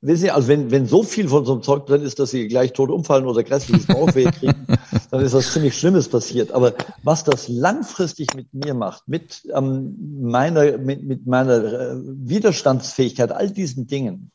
wissen 0.00 0.22
Sie, 0.22 0.30
also 0.32 0.48
wenn, 0.48 0.72
wenn 0.72 0.86
so 0.86 1.04
viel 1.04 1.28
von 1.28 1.44
so 1.44 1.52
einem 1.52 1.62
Zeug 1.62 1.86
drin 1.86 2.02
ist, 2.02 2.18
dass 2.18 2.32
Sie 2.32 2.48
gleich 2.48 2.72
tot 2.72 2.90
umfallen 2.90 3.26
oder 3.26 3.44
grässliches 3.44 3.86
Bauchweh 3.86 4.24
kriegen, 4.32 4.66
dann 5.12 5.20
ist 5.20 5.34
was 5.34 5.52
ziemlich 5.52 5.78
Schlimmes 5.78 6.08
passiert. 6.08 6.50
Aber 6.50 6.74
was 7.04 7.22
das 7.22 7.46
langfristig 7.46 8.34
mit 8.34 8.52
mir 8.52 8.74
macht, 8.74 9.06
mit 9.06 9.42
ähm, 9.54 9.96
meiner, 10.20 10.78
mit, 10.78 11.04
mit 11.04 11.28
meiner 11.28 11.62
äh, 11.62 11.94
Widerstandsfähigkeit, 11.94 13.30
all 13.30 13.52
diesen 13.52 13.86
Dingen, 13.86 14.32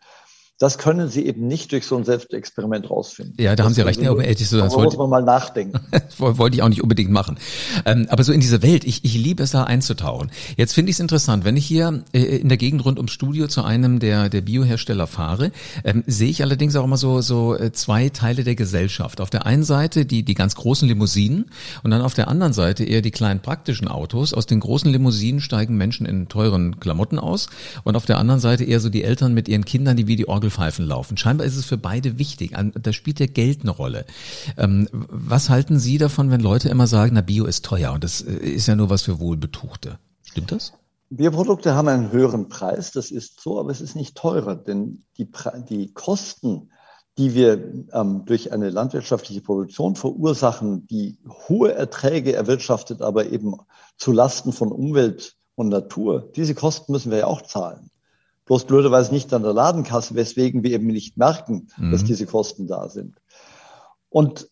das 0.64 0.78
können 0.78 1.10
Sie 1.10 1.26
eben 1.26 1.46
nicht 1.46 1.74
durch 1.74 1.86
so 1.86 1.98
ein 1.98 2.06
Selbstexperiment 2.06 2.90
rausfinden. 2.90 3.36
Ja, 3.38 3.50
da 3.50 3.58
das 3.58 3.66
haben 3.66 3.74
Sie 3.74 3.82
recht. 3.82 4.02
Ja, 4.02 4.12
aber 4.12 4.24
ehrlich, 4.24 4.48
so, 4.48 4.60
das 4.60 4.74
muss 4.74 4.96
man 4.96 5.10
mal 5.10 5.22
nachdenken. 5.22 5.78
wollte 6.18 6.56
ich 6.56 6.64
auch 6.64 6.70
nicht 6.70 6.82
unbedingt 6.82 7.12
machen. 7.12 7.38
Ähm, 7.84 8.08
aber 8.10 8.24
so 8.24 8.32
in 8.32 8.40
diese 8.40 8.62
Welt, 8.62 8.86
ich, 8.86 9.04
ich 9.04 9.14
liebe 9.16 9.44
es 9.44 9.52
da 9.52 9.66
einzutauchen. 9.66 10.32
Jetzt 10.56 10.74
finde 10.74 10.90
ich 10.90 10.96
es 10.96 11.00
interessant, 11.02 11.44
wenn 11.44 11.58
ich 11.58 11.66
hier 11.66 12.06
äh, 12.14 12.38
in 12.38 12.48
der 12.48 12.58
Gegend 12.58 12.86
rund 12.86 12.98
ums 12.98 13.12
Studio 13.12 13.48
zu 13.48 13.62
einem 13.64 14.00
der, 14.00 14.30
der 14.30 14.40
Biohersteller 14.40 15.06
fahre, 15.06 15.52
ähm, 15.84 16.06
sehe 16.08 16.30
ich 16.30 16.42
allerdings 16.42 16.78
auch 16.78 16.86
immer 16.86 16.96
so, 16.96 17.20
so 17.20 17.58
äh, 17.58 17.74
zwei 17.74 18.08
Teile 18.08 18.46
der 18.46 18.56
Gesellschaft. 18.56 19.20
Auf 19.20 19.30
der 19.30 19.46
einen 19.46 19.66
Seite 19.66 20.06
die, 20.06 20.24
die 20.24 20.34
ganz 20.34 20.56
großen 20.56 20.88
Limousinen 20.88 21.52
und 21.84 21.92
dann 21.92 22.02
auf 22.02 22.14
der 22.14 22.30
anderen 22.30 22.54
Seite 22.54 22.86
eher 22.86 23.02
die 23.02 23.12
kleinen 23.12 23.42
praktischen 23.42 23.90
Autos. 23.90 24.34
Aus 24.34 24.46
den 24.46 24.62
großen 24.62 24.90
Limousinen 24.90 25.42
steigen 25.42 25.76
Menschen 25.76 26.06
in 26.06 26.30
teuren 26.30 26.80
Klamotten 26.80 27.20
aus 27.20 27.50
und 27.84 27.98
auf 27.98 28.06
der 28.06 28.18
anderen 28.18 28.40
Seite 28.40 28.64
eher 28.64 28.80
so 28.80 28.88
die 28.88 29.04
Eltern 29.04 29.34
mit 29.34 29.50
ihren 29.50 29.66
Kindern, 29.66 29.98
die 29.98 30.08
wie 30.08 30.16
die 30.16 30.30
Orgel 30.30 30.53
Orgelpfeifen 30.54 30.86
laufen. 30.86 31.18
Scheinbar 31.18 31.48
ist 31.48 31.58
es 31.58 31.66
für 31.66 31.78
beide 31.78 32.20
wichtig. 32.20 32.56
Da 32.82 32.94
spielt 32.94 33.20
ja 33.20 33.26
Geld 33.26 33.62
eine 33.62 33.72
Rolle. 33.72 34.06
Ähm, 34.58 34.88
was 34.92 35.50
halten 35.50 35.80
Sie 35.80 35.98
davon, 35.98 36.32
wenn 36.32 36.42
Leute 36.42 36.70
immer 36.70 36.88
sagen, 36.88 37.12
na 37.16 37.22
Bio 37.22 37.46
ist 37.46 37.66
teuer 37.66 37.92
und 37.92 38.04
das 38.04 38.22
äh, 38.22 38.34
ist 38.34 38.68
ja 38.68 38.76
nur 38.76 38.90
was 38.90 39.04
für 39.04 39.20
Wohlbetuchte? 39.20 39.98
Stimmt 40.24 40.52
das? 40.52 40.74
Bioprodukte 41.10 41.76
haben 41.76 41.88
einen 41.88 42.12
höheren 42.12 42.50
Preis, 42.50 42.92
das 42.92 43.12
ist 43.12 43.40
so, 43.40 43.60
aber 43.60 43.70
es 43.70 43.82
ist 43.82 43.96
nicht 43.96 44.16
teurer, 44.16 44.56
denn 44.56 45.04
die, 45.18 45.30
die 45.70 45.94
Kosten, 45.94 46.72
die 47.20 47.36
wir 47.36 47.86
ähm, 47.94 48.24
durch 48.26 48.52
eine 48.52 48.70
landwirtschaftliche 48.72 49.42
Produktion 49.42 49.96
verursachen, 49.96 50.88
die 50.88 51.20
hohe 51.48 51.74
Erträge 51.74 52.34
erwirtschaftet, 52.34 53.02
aber 53.04 53.28
eben 53.28 53.56
zu 53.98 54.12
Lasten 54.12 54.54
von 54.54 54.72
Umwelt 54.72 55.36
und 55.54 55.70
Natur, 55.70 56.32
diese 56.36 56.56
Kosten 56.56 56.92
müssen 56.92 57.12
wir 57.12 57.20
ja 57.20 57.28
auch 57.28 57.44
zahlen 57.44 57.92
bloß 58.46 58.66
blöderweise 58.66 59.14
nicht 59.14 59.34
an 59.34 59.44
der 59.44 59.54
Ladenkasse, 59.54 60.16
weswegen 60.16 60.64
wir 60.64 60.72
eben 60.72 60.88
nicht 60.88 61.18
merken, 61.18 61.68
mhm. 61.78 61.92
dass 61.92 62.04
diese 62.04 62.26
Kosten 62.26 62.68
da 62.68 62.90
sind. 62.90 63.16
Und 64.10 64.50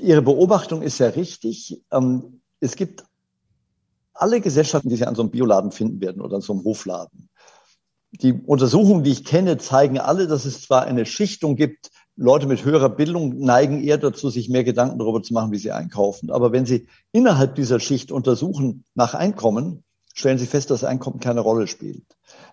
Ihre 0.00 0.22
Beobachtung 0.22 0.82
ist 0.82 0.98
ja 0.98 1.08
richtig. 1.08 1.82
Ähm, 1.90 2.40
es 2.60 2.76
gibt 2.76 3.04
alle 4.14 4.40
Gesellschaften, 4.40 4.88
die 4.88 4.96
Sie 4.96 5.06
an 5.06 5.16
so 5.16 5.22
einem 5.22 5.30
Bioladen 5.30 5.72
finden 5.72 6.00
werden 6.00 6.22
oder 6.22 6.36
an 6.36 6.42
so 6.42 6.52
einem 6.52 6.64
Hofladen. 6.64 7.28
Die 8.12 8.32
Untersuchungen, 8.32 9.02
die 9.02 9.10
ich 9.10 9.24
kenne, 9.24 9.58
zeigen 9.58 9.98
alle, 9.98 10.26
dass 10.26 10.44
es 10.44 10.62
zwar 10.62 10.84
eine 10.84 11.06
Schichtung 11.06 11.56
gibt, 11.56 11.90
Leute 12.16 12.46
mit 12.46 12.64
höherer 12.64 12.90
Bildung 12.90 13.38
neigen 13.38 13.82
eher 13.82 13.96
dazu, 13.96 14.28
sich 14.28 14.50
mehr 14.50 14.64
Gedanken 14.64 14.98
darüber 14.98 15.22
zu 15.22 15.32
machen, 15.32 15.50
wie 15.50 15.58
sie 15.58 15.72
einkaufen. 15.72 16.30
Aber 16.30 16.52
wenn 16.52 16.66
Sie 16.66 16.86
innerhalb 17.10 17.54
dieser 17.54 17.80
Schicht 17.80 18.12
untersuchen 18.12 18.84
nach 18.94 19.14
Einkommen, 19.14 19.82
stellen 20.12 20.38
Sie 20.38 20.46
fest, 20.46 20.70
dass 20.70 20.84
Einkommen 20.84 21.20
keine 21.20 21.40
Rolle 21.40 21.66
spielt. 21.66 22.04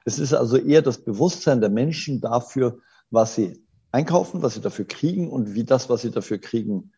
Es 0.06 0.20
ist 0.20 0.34
also 0.34 0.58
eher 0.58 0.82
das 0.82 1.04
Bewusstsein 1.04 1.62
der 1.62 1.70
Menschen 1.70 2.22
dafür, 2.22 2.80
was 3.10 3.36
sie 3.36 3.64
einkaufen, 3.92 4.42
was 4.42 4.56
sie 4.56 4.62
dafür 4.62 4.86
kriegen 4.86 5.30
und 5.30 5.54
wie 5.56 5.64
das, 5.64 5.90
was 5.90 6.02
sie 6.02 6.12
dafür 6.12 6.38
kriegen, 6.38 6.92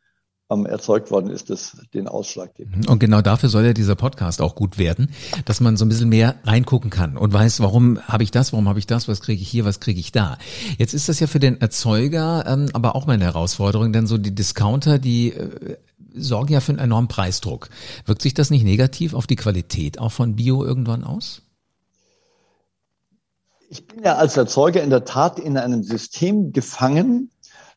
ähm, 0.51 0.65
erzeugt 0.65 1.11
worden 1.11 1.29
ist, 1.29 1.49
das 1.49 1.77
den 1.93 2.07
Ausschlag 2.07 2.55
gibt. 2.55 2.87
Und 2.89 2.99
genau 2.99 3.21
dafür 3.21 3.49
soll 3.49 3.65
ja 3.65 3.73
dieser 3.73 3.95
Podcast 3.95 4.41
auch 4.41 4.55
gut 4.55 4.77
werden, 4.77 5.09
dass 5.45 5.61
man 5.61 5.77
so 5.77 5.85
ein 5.85 5.89
bisschen 5.89 6.09
mehr 6.09 6.35
reingucken 6.43 6.89
kann 6.89 7.17
und 7.17 7.31
weiß, 7.31 7.61
warum 7.61 7.99
habe 8.01 8.23
ich 8.23 8.31
das, 8.31 8.51
warum 8.51 8.67
habe 8.67 8.79
ich 8.79 8.87
das, 8.87 9.07
was 9.07 9.21
kriege 9.21 9.41
ich 9.41 9.47
hier, 9.47 9.65
was 9.65 9.79
kriege 9.79 9.99
ich 9.99 10.11
da. 10.11 10.37
Jetzt 10.77 10.93
ist 10.93 11.09
das 11.09 11.19
ja 11.19 11.27
für 11.27 11.39
den 11.39 11.61
Erzeuger 11.61 12.45
ähm, 12.45 12.69
aber 12.73 12.95
auch 12.95 13.07
mal 13.07 13.13
eine 13.13 13.25
Herausforderung, 13.25 13.93
denn 13.93 14.07
so 14.07 14.17
die 14.17 14.35
Discounter, 14.35 14.99
die 14.99 15.31
äh, 15.31 15.77
sorgen 16.13 16.51
ja 16.51 16.59
für 16.59 16.73
einen 16.73 16.79
enormen 16.79 17.07
Preisdruck. 17.07 17.69
Wirkt 18.05 18.21
sich 18.21 18.33
das 18.33 18.49
nicht 18.49 18.65
negativ 18.65 19.13
auf 19.13 19.27
die 19.27 19.37
Qualität 19.37 19.99
auch 19.99 20.11
von 20.11 20.35
Bio 20.35 20.65
irgendwann 20.65 21.05
aus? 21.05 21.43
Ich 23.71 23.87
bin 23.87 24.03
ja 24.03 24.17
als 24.17 24.35
Erzeuger 24.35 24.83
in 24.83 24.89
der 24.89 25.05
Tat 25.05 25.39
in 25.39 25.57
einem 25.57 25.81
System 25.81 26.51
gefangen, 26.51 27.31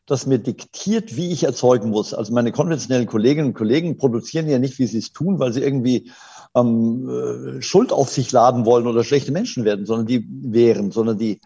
das 0.05 0.25
mir 0.25 0.39
diktiert, 0.39 1.15
wie 1.15 1.31
ich 1.31 1.45
erzeugen 1.45 1.89
muss. 1.89 2.13
Also 2.13 2.33
meine 2.33 2.51
konventionellen 2.51 3.07
Kolleginnen 3.07 3.47
und 3.47 3.53
Kollegen 3.53 3.95
produzieren 3.95 4.49
ja 4.49 4.59
nicht, 4.59 4.77
wie 4.77 4.87
sie 4.87 4.97
es 4.97 5.13
tun, 5.13 5.39
weil 5.39 5.53
sie 5.53 5.61
irgendwie 5.61 6.11
ähm, 6.53 7.07
äh, 7.09 7.61
Schuld 7.61 7.93
auf 7.93 8.09
sich 8.09 8.29
laden 8.33 8.65
wollen 8.65 8.87
oder 8.87 9.05
schlechte 9.05 9.31
Menschen 9.31 9.63
werden, 9.63 9.85
sondern 9.85 10.05
die 10.05 10.27
wären, 10.29 10.91
sondern 10.91 11.17
die 11.17 11.39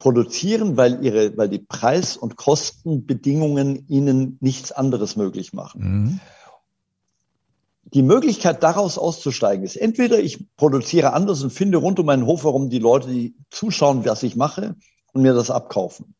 produzieren, 0.00 0.76
weil 0.76 1.04
ihre, 1.04 1.36
weil 1.36 1.48
die 1.48 1.60
Preis- 1.60 2.16
und 2.16 2.34
Kostenbedingungen 2.34 3.86
ihnen 3.88 4.36
nichts 4.40 4.72
anderes 4.72 5.14
möglich 5.14 5.52
machen. 5.52 5.80
Mhm. 5.80 6.20
Die 7.94 8.02
Möglichkeit, 8.02 8.62
daraus 8.62 8.96
auszusteigen, 8.96 9.64
ist 9.64 9.76
entweder 9.76 10.18
ich 10.18 10.46
produziere 10.56 11.12
anders 11.12 11.42
und 11.42 11.50
finde 11.50 11.78
rund 11.78 12.00
um 12.00 12.06
meinen 12.06 12.26
Hof 12.26 12.44
herum 12.44 12.70
die 12.70 12.78
Leute, 12.78 13.08
die 13.08 13.34
zuschauen, 13.50 14.04
was 14.06 14.22
ich 14.22 14.34
mache 14.34 14.76
und 15.12 15.22
mir 15.22 15.34
das 15.34 15.50
abkaufen. 15.50 16.14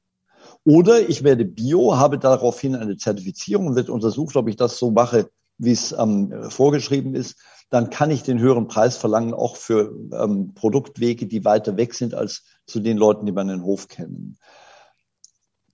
Oder 0.64 1.09
ich 1.09 1.25
werde 1.25 1.45
Bio, 1.45 1.97
habe 1.97 2.19
daraufhin 2.19 2.76
eine 2.76 2.99
Zertifizierung 2.99 3.69
und 3.69 3.76
wird 3.76 3.88
untersucht, 3.88 4.37
ob 4.37 4.49
ich 4.49 4.57
das 4.57 4.79
so 4.79 4.91
mache, 4.91 5.31
wie 5.57 5.73
es 5.73 5.93
ähm, 5.93 6.50
vorgeschrieben 6.50 7.14
ist, 7.14 7.37
dann 7.71 7.88
kann 7.88 8.11
ich 8.11 8.23
den 8.23 8.38
höheren 8.38 8.69
Preis 8.69 8.97
verlangen, 8.97 9.33
auch 9.33 9.57
für 9.57 9.95
ähm, 10.12 10.52
Produktwege, 10.55 11.26
die 11.26 11.45
weiter 11.45 11.76
weg 11.79 11.95
sind 11.95 12.14
als 12.14 12.43
zu 12.67 12.81
den 12.81 12.99
Leuten, 12.99 13.25
die 13.25 13.33
man 13.33 13.49
den 13.49 13.62
Hof 13.62 13.88
kennen. 13.88 14.38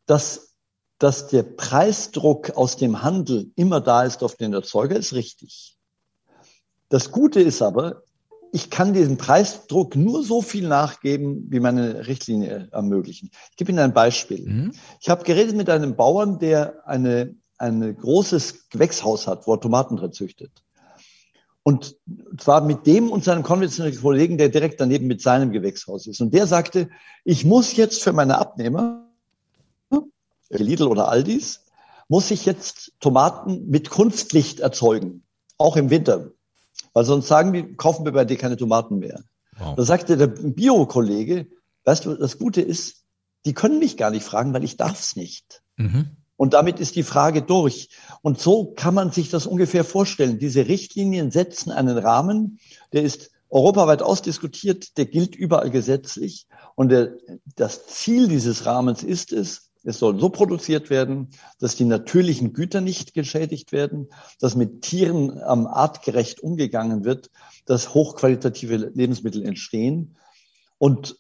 Dass, 0.07 0.55
dass 0.99 1.27
der 1.27 1.43
Preisdruck 1.43 2.51
aus 2.51 2.77
dem 2.77 3.03
Handel 3.03 3.51
immer 3.57 3.81
da 3.81 4.05
ist 4.05 4.23
auf 4.23 4.37
den 4.37 4.53
Erzeuger, 4.53 4.97
ist 4.97 5.13
richtig. 5.13 5.78
Das 6.89 7.11
Gute 7.13 7.41
ist 7.41 7.63
aber, 7.63 8.03
ich 8.53 8.71
kann 8.71 8.95
diesem 8.95 9.19
Preisdruck 9.19 9.95
nur 9.95 10.23
so 10.23 10.41
viel 10.41 10.69
nachgeben, 10.69 11.47
wie 11.51 11.61
meine 11.61 12.07
Richtlinie 12.07 12.69
ermöglichen. 12.73 13.31
Ich 13.51 13.57
gebe 13.57 13.71
Ihnen 13.71 13.81
ein 13.81 13.93
Beispiel. 13.93 14.49
Mhm. 14.49 14.73
Ich 15.01 15.11
habe 15.11 15.25
geredet 15.25 15.57
mit 15.57 15.69
einem 15.69 15.97
Bauern, 15.97 16.39
der 16.39 16.87
eine, 16.87 17.35
ein 17.59 17.97
großes 17.97 18.71
Gewächshaus 18.71 19.27
hat, 19.27 19.47
wo 19.47 19.55
er 19.55 19.61
Tomaten 19.61 19.97
drin 19.97 20.13
züchtet. 20.13 20.63
Und 21.63 21.97
zwar 22.39 22.63
mit 22.63 22.87
dem 22.87 23.11
und 23.11 23.25
seinem 23.25 23.43
konventionellen 23.43 24.01
Kollegen, 24.01 24.39
der 24.39 24.49
direkt 24.49 24.81
daneben 24.81 25.07
mit 25.07 25.21
seinem 25.21 25.53
Gewächshaus 25.53 26.07
ist. 26.07 26.23
Und 26.23 26.33
der 26.33 26.47
sagte, 26.47 26.89
ich 27.25 27.45
muss 27.45 27.77
jetzt 27.77 28.03
für 28.03 28.15
meine 28.15 28.39
Abnehmer, 28.39 29.07
Lidl 30.49 30.87
oder 30.87 31.09
Aldis, 31.09 31.67
muss 32.09 32.31
ich 32.31 32.47
jetzt 32.47 32.93
Tomaten 33.01 33.69
mit 33.69 33.91
Kunstlicht 33.91 34.61
erzeugen. 34.61 35.25
Auch 35.59 35.77
im 35.77 35.91
Winter. 35.91 36.31
Weil 36.93 37.05
sonst 37.05 37.29
sagen 37.29 37.53
die, 37.53 37.75
kaufen 37.75 38.05
wir 38.05 38.13
bei 38.13 38.25
dir 38.25 38.37
keine 38.37 38.57
Tomaten 38.57 38.99
mehr. 38.99 39.23
Wow. 39.59 39.77
Da 39.77 39.85
sagte 39.85 40.17
der 40.17 40.29
Bio-Kollege, 40.29 41.47
weißt 41.85 42.07
du, 42.07 42.15
das 42.15 42.39
Gute 42.39 42.61
ist, 42.61 43.05
die 43.45 43.55
können 43.55 43.79
mich 43.79 43.97
gar 43.97 44.11
nicht 44.11 44.25
fragen, 44.25 44.53
weil 44.53 44.65
ich 44.65 44.77
darf's 44.77 45.17
nicht. 45.17 45.63
Mhm. 45.77 46.17
Und 46.37 46.55
damit 46.55 46.79
ist 46.79 46.95
die 46.95 47.03
Frage 47.03 47.43
durch. 47.43 47.89
Und 48.23 48.39
so 48.41 48.73
kann 48.77 48.95
man 48.95 49.11
sich 49.11 49.29
das 49.29 49.47
ungefähr 49.47 49.85
vorstellen. 49.85 50.39
Diese 50.39 50.69
Richtlinien 50.69 51.31
setzen 51.33 51.73
einen 51.73 51.99
Rahmen, 51.99 52.61
der 52.93 53.03
ist 53.03 53.31
europaweit 53.51 54.03
ausdiskutiert, 54.03 54.97
der 54.99 55.07
gilt 55.07 55.35
überall 55.35 55.71
gesetzlich. 55.71 56.47
Und 56.75 56.91
der, 56.91 57.15
das 57.57 57.87
Ziel 57.87 58.29
dieses 58.29 58.67
Rahmens 58.67 59.03
ist 59.03 59.33
es, 59.33 59.68
es 59.89 59.99
soll 59.99 60.21
so 60.21 60.29
produziert 60.29 60.91
werden, 60.91 61.29
dass 61.59 61.75
die 61.75 61.87
natürlichen 61.87 62.53
Güter 62.53 62.83
nicht 62.83 63.15
geschädigt 63.15 63.73
werden, 63.73 64.09
dass 64.39 64.55
mit 64.55 64.83
Tieren 64.83 65.41
ähm, 65.49 65.67
artgerecht 65.67 66.41
umgegangen 66.41 67.05
wird, 67.05 67.31
dass 67.65 67.95
hochqualitative 67.95 68.77
Lebensmittel 68.95 69.43
entstehen. 69.43 70.17
Und 70.77 71.17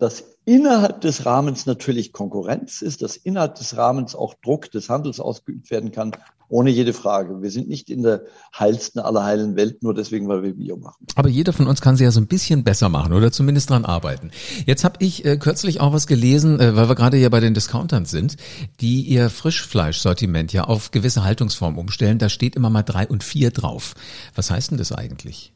dass 0.00 0.24
innerhalb 0.46 1.02
des 1.02 1.26
Rahmens 1.26 1.66
natürlich 1.66 2.12
Konkurrenz 2.12 2.82
ist, 2.82 3.02
dass 3.02 3.16
innerhalb 3.16 3.56
des 3.56 3.76
Rahmens 3.76 4.14
auch 4.14 4.34
Druck 4.42 4.70
des 4.70 4.88
Handels 4.88 5.20
ausgeübt 5.20 5.70
werden 5.70 5.92
kann, 5.92 6.12
ohne 6.48 6.70
jede 6.70 6.92
Frage. 6.92 7.42
Wir 7.42 7.50
sind 7.50 7.68
nicht 7.68 7.90
in 7.90 8.02
der 8.02 8.22
heilsten 8.58 9.00
aller 9.00 9.22
heilen 9.22 9.54
Welt, 9.54 9.82
nur 9.82 9.94
deswegen, 9.94 10.26
weil 10.26 10.42
wir 10.42 10.54
Bio 10.54 10.76
machen. 10.78 11.06
Aber 11.14 11.28
jeder 11.28 11.52
von 11.52 11.68
uns 11.68 11.80
kann 11.80 11.96
sie 11.96 12.04
ja 12.04 12.10
so 12.10 12.20
ein 12.20 12.26
bisschen 12.26 12.64
besser 12.64 12.88
machen 12.88 13.12
oder 13.12 13.30
zumindest 13.30 13.70
dran 13.70 13.84
arbeiten. 13.84 14.32
Jetzt 14.66 14.82
habe 14.82 14.96
ich 14.98 15.24
äh, 15.24 15.36
kürzlich 15.36 15.80
auch 15.80 15.92
was 15.92 16.06
gelesen, 16.06 16.58
äh, 16.58 16.74
weil 16.74 16.88
wir 16.88 16.96
gerade 16.96 17.18
ja 17.18 17.28
bei 17.28 17.40
den 17.40 17.54
Discountern 17.54 18.06
sind, 18.06 18.36
die 18.80 19.02
ihr 19.02 19.30
Frischfleischsortiment 19.30 20.52
ja 20.52 20.64
auf 20.64 20.90
gewisse 20.90 21.22
Haltungsformen 21.22 21.78
umstellen. 21.78 22.18
Da 22.18 22.28
steht 22.28 22.56
immer 22.56 22.70
mal 22.70 22.82
drei 22.82 23.06
und 23.06 23.22
vier 23.22 23.50
drauf. 23.50 23.94
Was 24.34 24.50
heißt 24.50 24.72
denn 24.72 24.78
das 24.78 24.90
eigentlich? 24.90 25.52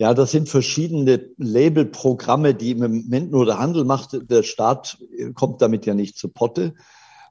Ja, 0.00 0.14
das 0.14 0.30
sind 0.30 0.48
verschiedene 0.48 1.28
Labelprogramme, 1.36 2.54
die 2.54 2.70
im 2.70 2.78
Moment 2.78 3.32
nur 3.32 3.44
der 3.44 3.58
Handel 3.58 3.84
macht. 3.84 4.18
Der 4.30 4.42
Staat 4.42 4.96
kommt 5.34 5.60
damit 5.60 5.84
ja 5.84 5.92
nicht 5.92 6.16
zu 6.16 6.30
Potte, 6.30 6.72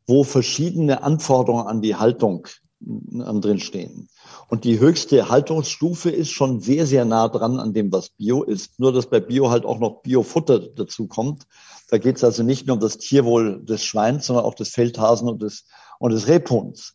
wo 0.06 0.24
verschiedene 0.24 1.02
Anforderungen 1.02 1.66
an 1.66 1.82
die 1.82 1.96
Haltung 1.96 2.48
äh, 2.80 3.40
drin 3.40 3.60
stehen. 3.60 4.08
Und 4.50 4.66
die 4.66 4.80
höchste 4.80 5.30
Haltungsstufe 5.30 6.12
ist 6.12 6.30
schon 6.30 6.60
sehr, 6.60 6.86
sehr 6.86 7.06
nah 7.06 7.28
dran 7.28 7.60
an 7.60 7.74
dem, 7.74 7.92
was 7.92 8.10
Bio 8.12 8.44
ist. 8.44 8.80
Nur, 8.80 8.94
dass 8.94 9.10
bei 9.10 9.20
Bio 9.20 9.50
halt 9.50 9.66
auch 9.66 9.80
noch 9.80 10.04
Biofutter 10.04 10.60
dazu 10.60 11.08
kommt. 11.08 11.48
Da 11.90 11.98
geht 11.98 12.18
es 12.18 12.24
also 12.24 12.44
nicht 12.44 12.68
nur 12.68 12.76
um 12.76 12.82
das 12.82 13.00
Tierwohl 13.00 13.66
des 13.66 13.84
Schweins, 13.84 14.28
sondern 14.28 14.46
auch 14.46 14.54
des 14.54 14.70
Feldhasen 14.70 15.28
und 15.28 15.42
des, 15.42 15.66
und 15.98 16.12
des 16.12 16.28
Rebhuhns. 16.28 16.94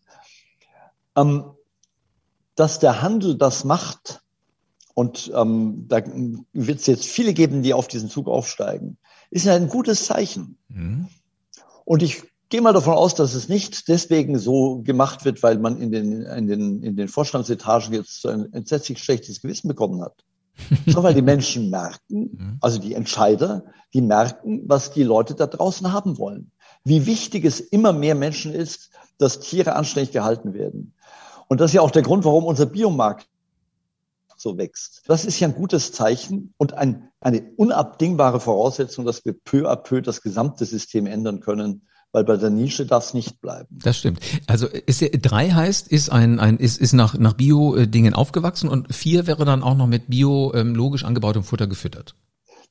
Ähm, 1.16 1.46
dass 2.54 2.78
der 2.78 3.02
Handel 3.02 3.36
das 3.36 3.64
macht, 3.64 4.20
und 4.94 5.32
ähm, 5.34 5.86
da 5.88 6.02
wird 6.52 6.80
es 6.80 6.86
jetzt 6.86 7.06
viele 7.06 7.34
geben, 7.34 7.62
die 7.62 7.74
auf 7.74 7.88
diesen 7.88 8.08
Zug 8.08 8.28
aufsteigen. 8.28 8.96
Ist 9.30 9.46
ja 9.46 9.54
ein 9.54 9.68
gutes 9.68 10.06
Zeichen. 10.06 10.56
Mhm. 10.68 11.08
Und 11.84 12.02
ich 12.02 12.22
gehe 12.48 12.62
mal 12.62 12.72
davon 12.72 12.94
aus, 12.94 13.16
dass 13.16 13.34
es 13.34 13.48
nicht 13.48 13.88
deswegen 13.88 14.38
so 14.38 14.82
gemacht 14.82 15.24
wird, 15.24 15.42
weil 15.42 15.58
man 15.58 15.80
in 15.80 15.90
den, 15.90 16.22
in 16.22 16.46
den, 16.46 16.82
in 16.82 16.96
den 16.96 17.08
Vorstandsetagen 17.08 17.92
jetzt 17.92 18.24
ein 18.26 18.52
entsetzlich 18.52 19.02
schlechtes 19.02 19.42
Gewissen 19.42 19.68
bekommen 19.68 20.02
hat. 20.02 20.24
sondern 20.86 21.04
weil 21.04 21.14
die 21.14 21.22
Menschen 21.22 21.68
merken, 21.68 22.30
mhm. 22.38 22.58
also 22.60 22.78
die 22.78 22.94
Entscheider, 22.94 23.64
die 23.92 24.00
merken, 24.00 24.62
was 24.66 24.92
die 24.92 25.02
Leute 25.02 25.34
da 25.34 25.48
draußen 25.48 25.92
haben 25.92 26.16
wollen. 26.16 26.52
Wie 26.84 27.06
wichtig 27.06 27.44
es 27.44 27.58
immer 27.58 27.92
mehr 27.92 28.14
Menschen 28.14 28.52
ist, 28.52 28.90
dass 29.18 29.40
Tiere 29.40 29.74
anständig 29.74 30.12
gehalten 30.12 30.54
werden. 30.54 30.94
Und 31.48 31.60
das 31.60 31.70
ist 31.70 31.74
ja 31.74 31.80
auch 31.80 31.90
der 31.90 32.02
Grund, 32.02 32.24
warum 32.24 32.44
unser 32.44 32.66
Biomarkt 32.66 33.26
so 34.44 34.56
wächst. 34.56 35.02
Das 35.06 35.24
ist 35.24 35.40
ja 35.40 35.48
ein 35.48 35.54
gutes 35.54 35.90
Zeichen 35.90 36.54
und 36.56 36.74
ein, 36.74 37.08
eine 37.20 37.42
unabdingbare 37.56 38.38
Voraussetzung, 38.38 39.04
dass 39.04 39.24
wir 39.24 39.32
peu 39.32 39.68
à 39.68 39.74
peu 39.74 40.00
das 40.00 40.22
gesamte 40.22 40.64
System 40.66 41.06
ändern 41.06 41.40
können, 41.40 41.88
weil 42.12 42.22
bei 42.22 42.36
der 42.36 42.50
Nische 42.50 42.86
darf 42.86 43.06
es 43.06 43.14
nicht 43.14 43.40
bleiben. 43.40 43.78
Das 43.82 43.98
stimmt. 43.98 44.20
Also 44.46 44.68
ist 44.68 45.02
drei 45.22 45.50
heißt, 45.50 45.88
ist 45.88 46.10
ein, 46.10 46.38
ein 46.38 46.58
ist, 46.58 46.80
ist 46.80 46.92
nach, 46.92 47.18
nach 47.18 47.32
Bio-Dingen 47.32 48.14
aufgewachsen 48.14 48.68
und 48.68 48.94
vier 48.94 49.26
wäre 49.26 49.44
dann 49.44 49.64
auch 49.64 49.76
noch 49.76 49.88
mit 49.88 50.08
biologisch 50.08 51.02
ähm, 51.02 51.08
angebautem 51.08 51.42
Futter 51.42 51.66
gefüttert. 51.66 52.14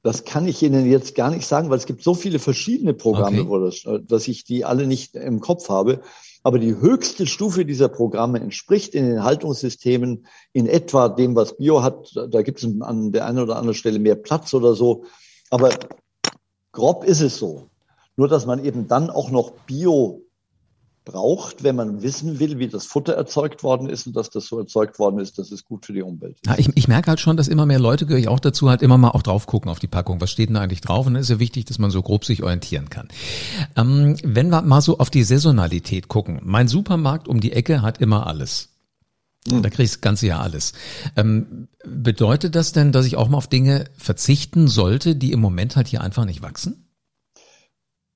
Das 0.03 0.25
kann 0.25 0.47
ich 0.47 0.61
Ihnen 0.61 0.89
jetzt 0.89 1.15
gar 1.15 1.31
nicht 1.31 1.47
sagen, 1.47 1.69
weil 1.69 1.77
es 1.77 1.85
gibt 1.85 2.03
so 2.03 2.13
viele 2.13 2.39
verschiedene 2.39 2.93
Programme, 2.93 3.49
okay. 3.49 3.71
das, 3.85 4.05
dass 4.05 4.27
ich 4.27 4.43
die 4.43 4.65
alle 4.65 4.85
nicht 4.85 5.15
im 5.15 5.39
Kopf 5.39 5.69
habe. 5.69 6.01
Aber 6.43 6.59
die 6.59 6.75
höchste 6.75 7.25
Stufe 7.25 7.65
dieser 7.65 7.87
Programme 7.87 8.39
entspricht 8.39 8.93
in 8.95 9.05
den 9.05 9.23
Haltungssystemen 9.23 10.27
in 10.51 10.67
etwa 10.67 11.07
dem, 11.07 11.35
was 11.35 11.55
Bio 11.55 11.81
hat. 11.81 12.13
Da 12.31 12.41
gibt 12.41 12.61
es 12.61 12.81
an 12.81 13.13
der 13.13 13.25
einen 13.25 13.39
oder 13.39 13.55
anderen 13.55 13.75
Stelle 13.75 13.97
mehr 13.97 14.15
Platz 14.15 14.53
oder 14.53 14.75
so. 14.75 15.05
Aber 15.49 15.69
grob 16.73 17.05
ist 17.05 17.21
es 17.21 17.37
so. 17.37 17.69
Nur, 18.17 18.27
dass 18.27 18.45
man 18.45 18.63
eben 18.63 18.87
dann 18.89 19.09
auch 19.09 19.31
noch 19.31 19.51
Bio 19.65 20.21
braucht, 21.05 21.63
wenn 21.63 21.75
man 21.75 22.01
wissen 22.01 22.39
will, 22.39 22.59
wie 22.59 22.67
das 22.67 22.85
Futter 22.85 23.13
erzeugt 23.13 23.63
worden 23.63 23.89
ist 23.89 24.07
und 24.07 24.15
dass 24.15 24.29
das 24.29 24.45
so 24.45 24.59
erzeugt 24.59 24.99
worden 24.99 25.19
ist, 25.19 25.37
dass 25.37 25.51
es 25.51 25.65
gut 25.65 25.85
für 25.85 25.93
die 25.93 26.01
Umwelt 26.01 26.37
ist. 26.41 26.47
Ja, 26.47 26.57
ich, 26.57 26.69
ich 26.75 26.87
merke 26.87 27.09
halt 27.09 27.19
schon, 27.19 27.37
dass 27.37 27.47
immer 27.47 27.65
mehr 27.65 27.79
Leute, 27.79 28.05
gehöre 28.05 28.19
ich 28.19 28.27
auch 28.27 28.39
dazu, 28.39 28.69
halt 28.69 28.81
immer 28.81 28.97
mal 28.97 29.09
auch 29.09 29.23
drauf 29.23 29.45
gucken 29.45 29.69
auf 29.69 29.79
die 29.79 29.87
Packung. 29.87 30.21
Was 30.21 30.31
steht 30.31 30.49
denn 30.49 30.55
da 30.55 30.61
eigentlich 30.61 30.81
drauf? 30.81 31.05
Und 31.05 31.13
dann 31.13 31.21
ist 31.21 31.29
ja 31.29 31.39
wichtig, 31.39 31.65
dass 31.65 31.79
man 31.79 31.91
so 31.91 32.01
grob 32.01 32.25
sich 32.25 32.43
orientieren 32.43 32.89
kann. 32.89 33.07
Ähm, 33.75 34.17
wenn 34.23 34.49
wir 34.49 34.61
mal 34.61 34.81
so 34.81 34.97
auf 34.99 35.09
die 35.09 35.23
Saisonalität 35.23 36.07
gucken. 36.07 36.39
Mein 36.43 36.67
Supermarkt 36.67 37.27
um 37.27 37.39
die 37.39 37.53
Ecke 37.53 37.81
hat 37.81 37.99
immer 37.99 38.27
alles. 38.27 38.69
Hm. 39.49 39.61
Da 39.61 39.69
kriege 39.69 39.83
ich 39.83 39.91
das 39.91 40.01
ganze 40.01 40.27
Jahr 40.27 40.41
alles. 40.41 40.73
Ähm, 41.15 41.67
bedeutet 41.83 42.55
das 42.55 42.71
denn, 42.71 42.91
dass 42.91 43.05
ich 43.05 43.15
auch 43.17 43.27
mal 43.27 43.37
auf 43.37 43.47
Dinge 43.47 43.85
verzichten 43.97 44.67
sollte, 44.67 45.15
die 45.15 45.31
im 45.31 45.41
Moment 45.41 45.75
halt 45.75 45.87
hier 45.87 46.01
einfach 46.01 46.25
nicht 46.25 46.41
wachsen? 46.41 46.87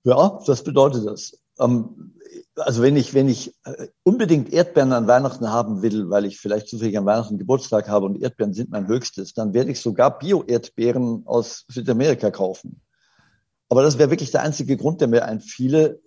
Ja, 0.03 0.39
das 0.45 0.63
bedeutet 0.63 1.05
das. 1.05 1.37
Ähm, 1.59 2.13
also 2.57 2.81
wenn 2.81 2.95
ich, 2.95 3.13
wenn 3.13 3.29
ich 3.29 3.53
äh, 3.65 3.87
unbedingt 4.03 4.51
Erdbeeren 4.51 4.93
an 4.93 5.07
Weihnachten 5.07 5.49
haben 5.49 5.81
will, 5.81 6.09
weil 6.09 6.25
ich 6.25 6.39
vielleicht 6.39 6.67
zufällig 6.67 6.97
an 6.97 7.05
Weihnachten 7.05 7.37
Geburtstag 7.37 7.87
habe 7.87 8.05
und 8.05 8.21
Erdbeeren 8.21 8.53
sind 8.53 8.71
mein 8.71 8.87
höchstes, 8.87 9.33
dann 9.33 9.53
werde 9.53 9.71
ich 9.71 9.79
sogar 9.79 10.17
Bio-Erdbeeren 10.17 11.23
aus 11.25 11.65
Südamerika 11.67 12.31
kaufen. 12.31 12.81
Aber 13.69 13.83
das 13.83 13.97
wäre 13.97 14.09
wirklich 14.09 14.31
der 14.31 14.43
einzige 14.43 14.77
Grund, 14.77 15.01
der 15.01 15.07
mir 15.07 15.25
einfiele, 15.25 15.99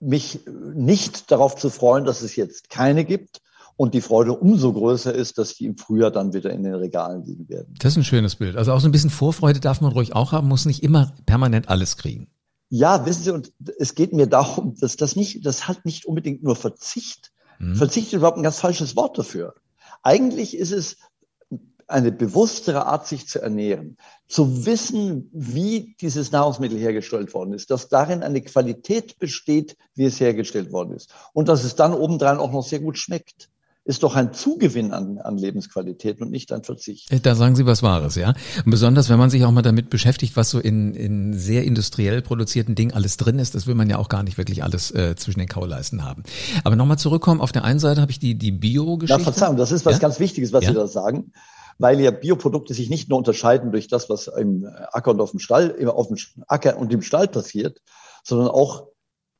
mich 0.00 0.40
nicht 0.74 1.30
darauf 1.30 1.56
zu 1.56 1.70
freuen, 1.70 2.04
dass 2.04 2.22
es 2.22 2.36
jetzt 2.36 2.68
keine 2.68 3.04
gibt 3.04 3.40
und 3.76 3.94
die 3.94 4.00
Freude 4.00 4.32
umso 4.32 4.72
größer 4.72 5.14
ist, 5.14 5.38
dass 5.38 5.54
die 5.54 5.66
im 5.66 5.76
Frühjahr 5.78 6.10
dann 6.10 6.32
wieder 6.32 6.50
in 6.50 6.62
den 6.62 6.74
Regalen 6.74 7.24
liegen 7.24 7.48
werden. 7.48 7.74
Das 7.78 7.92
ist 7.92 7.98
ein 7.98 8.04
schönes 8.04 8.36
Bild. 8.36 8.56
Also 8.56 8.72
auch 8.72 8.80
so 8.80 8.88
ein 8.88 8.92
bisschen 8.92 9.10
Vorfreude 9.10 9.60
darf 9.60 9.80
man 9.80 9.92
ruhig 9.92 10.14
auch 10.14 10.32
haben, 10.32 10.48
muss 10.48 10.66
nicht 10.66 10.82
immer 10.82 11.12
permanent 11.24 11.68
alles 11.68 11.96
kriegen. 11.96 12.28
Ja, 12.68 13.06
wissen 13.06 13.22
Sie, 13.22 13.30
und 13.30 13.52
es 13.78 13.94
geht 13.94 14.12
mir 14.12 14.26
darum, 14.26 14.74
dass 14.80 14.96
das 14.96 15.16
nicht, 15.16 15.46
das 15.46 15.68
hat 15.68 15.84
nicht 15.84 16.06
unbedingt 16.06 16.42
nur 16.42 16.56
Verzicht. 16.56 17.32
Mhm. 17.58 17.76
Verzicht 17.76 18.08
ist 18.08 18.14
überhaupt 18.14 18.38
ein 18.38 18.42
ganz 18.42 18.58
falsches 18.58 18.96
Wort 18.96 19.18
dafür. 19.18 19.54
Eigentlich 20.02 20.56
ist 20.56 20.72
es 20.72 20.96
eine 21.88 22.10
bewusstere 22.10 22.86
Art, 22.86 23.06
sich 23.06 23.28
zu 23.28 23.40
ernähren, 23.40 23.96
zu 24.26 24.66
wissen, 24.66 25.30
wie 25.32 25.94
dieses 26.00 26.32
Nahrungsmittel 26.32 26.78
hergestellt 26.78 27.32
worden 27.32 27.54
ist, 27.54 27.70
dass 27.70 27.88
darin 27.88 28.22
eine 28.22 28.42
Qualität 28.42 29.18
besteht, 29.18 29.76
wie 29.94 30.04
es 30.04 30.18
hergestellt 30.18 30.72
worden 30.72 30.94
ist 30.94 31.14
und 31.32 31.48
dass 31.48 31.62
es 31.62 31.76
dann 31.76 31.94
obendrein 31.94 32.38
auch 32.38 32.50
noch 32.50 32.64
sehr 32.64 32.80
gut 32.80 32.98
schmeckt. 32.98 33.50
Ist 33.86 34.02
doch 34.02 34.16
ein 34.16 34.32
Zugewinn 34.32 34.92
an, 34.92 35.18
an 35.18 35.38
Lebensqualität 35.38 36.20
und 36.20 36.30
nicht 36.30 36.52
ein 36.52 36.64
Verzicht. 36.64 37.10
Äh, 37.12 37.20
da 37.20 37.34
sagen 37.34 37.54
Sie 37.54 37.66
was 37.66 37.82
Wahres, 37.82 38.16
ja. 38.16 38.34
Und 38.64 38.70
besonders, 38.70 39.08
wenn 39.08 39.18
man 39.18 39.30
sich 39.30 39.44
auch 39.44 39.52
mal 39.52 39.62
damit 39.62 39.90
beschäftigt, 39.90 40.36
was 40.36 40.50
so 40.50 40.58
in, 40.58 40.94
in 40.94 41.34
sehr 41.34 41.64
industriell 41.64 42.20
produzierten 42.20 42.74
Dingen 42.74 42.92
alles 42.92 43.16
drin 43.16 43.38
ist, 43.38 43.54
das 43.54 43.66
will 43.66 43.76
man 43.76 43.88
ja 43.88 43.98
auch 43.98 44.08
gar 44.08 44.24
nicht 44.24 44.38
wirklich 44.38 44.64
alles 44.64 44.90
äh, 44.90 45.14
zwischen 45.16 45.38
den 45.38 45.48
Kauleisten 45.48 46.04
haben. 46.04 46.24
Aber 46.64 46.74
nochmal 46.74 46.98
zurückkommen, 46.98 47.40
auf 47.40 47.52
der 47.52 47.64
einen 47.64 47.78
Seite 47.78 48.00
habe 48.00 48.10
ich 48.10 48.18
die, 48.18 48.34
die 48.34 48.50
Bio-Geschichte. 48.50 49.20
Ja, 49.20 49.24
Verzeihung, 49.24 49.56
das 49.56 49.70
ist 49.70 49.86
was 49.86 49.94
ja? 49.94 49.98
ganz 50.00 50.18
Wichtiges, 50.18 50.52
was 50.52 50.64
ja? 50.64 50.70
Sie 50.70 50.76
da 50.76 50.86
sagen 50.86 51.32
weil 51.78 52.00
ja 52.00 52.10
Bioprodukte 52.10 52.72
sich 52.72 52.88
nicht 52.88 53.10
nur 53.10 53.18
unterscheiden 53.18 53.70
durch 53.70 53.86
das, 53.86 54.08
was 54.08 54.28
im 54.28 54.66
Acker 54.92 55.10
und 55.10 55.20
auf 55.20 55.32
dem 55.32 55.40
Stall, 55.40 55.76
auf 55.88 56.08
dem 56.08 56.16
Acker 56.48 56.78
und 56.78 56.90
im 56.90 57.02
Stall 57.02 57.28
passiert, 57.28 57.82
sondern 58.24 58.48
auch 58.48 58.86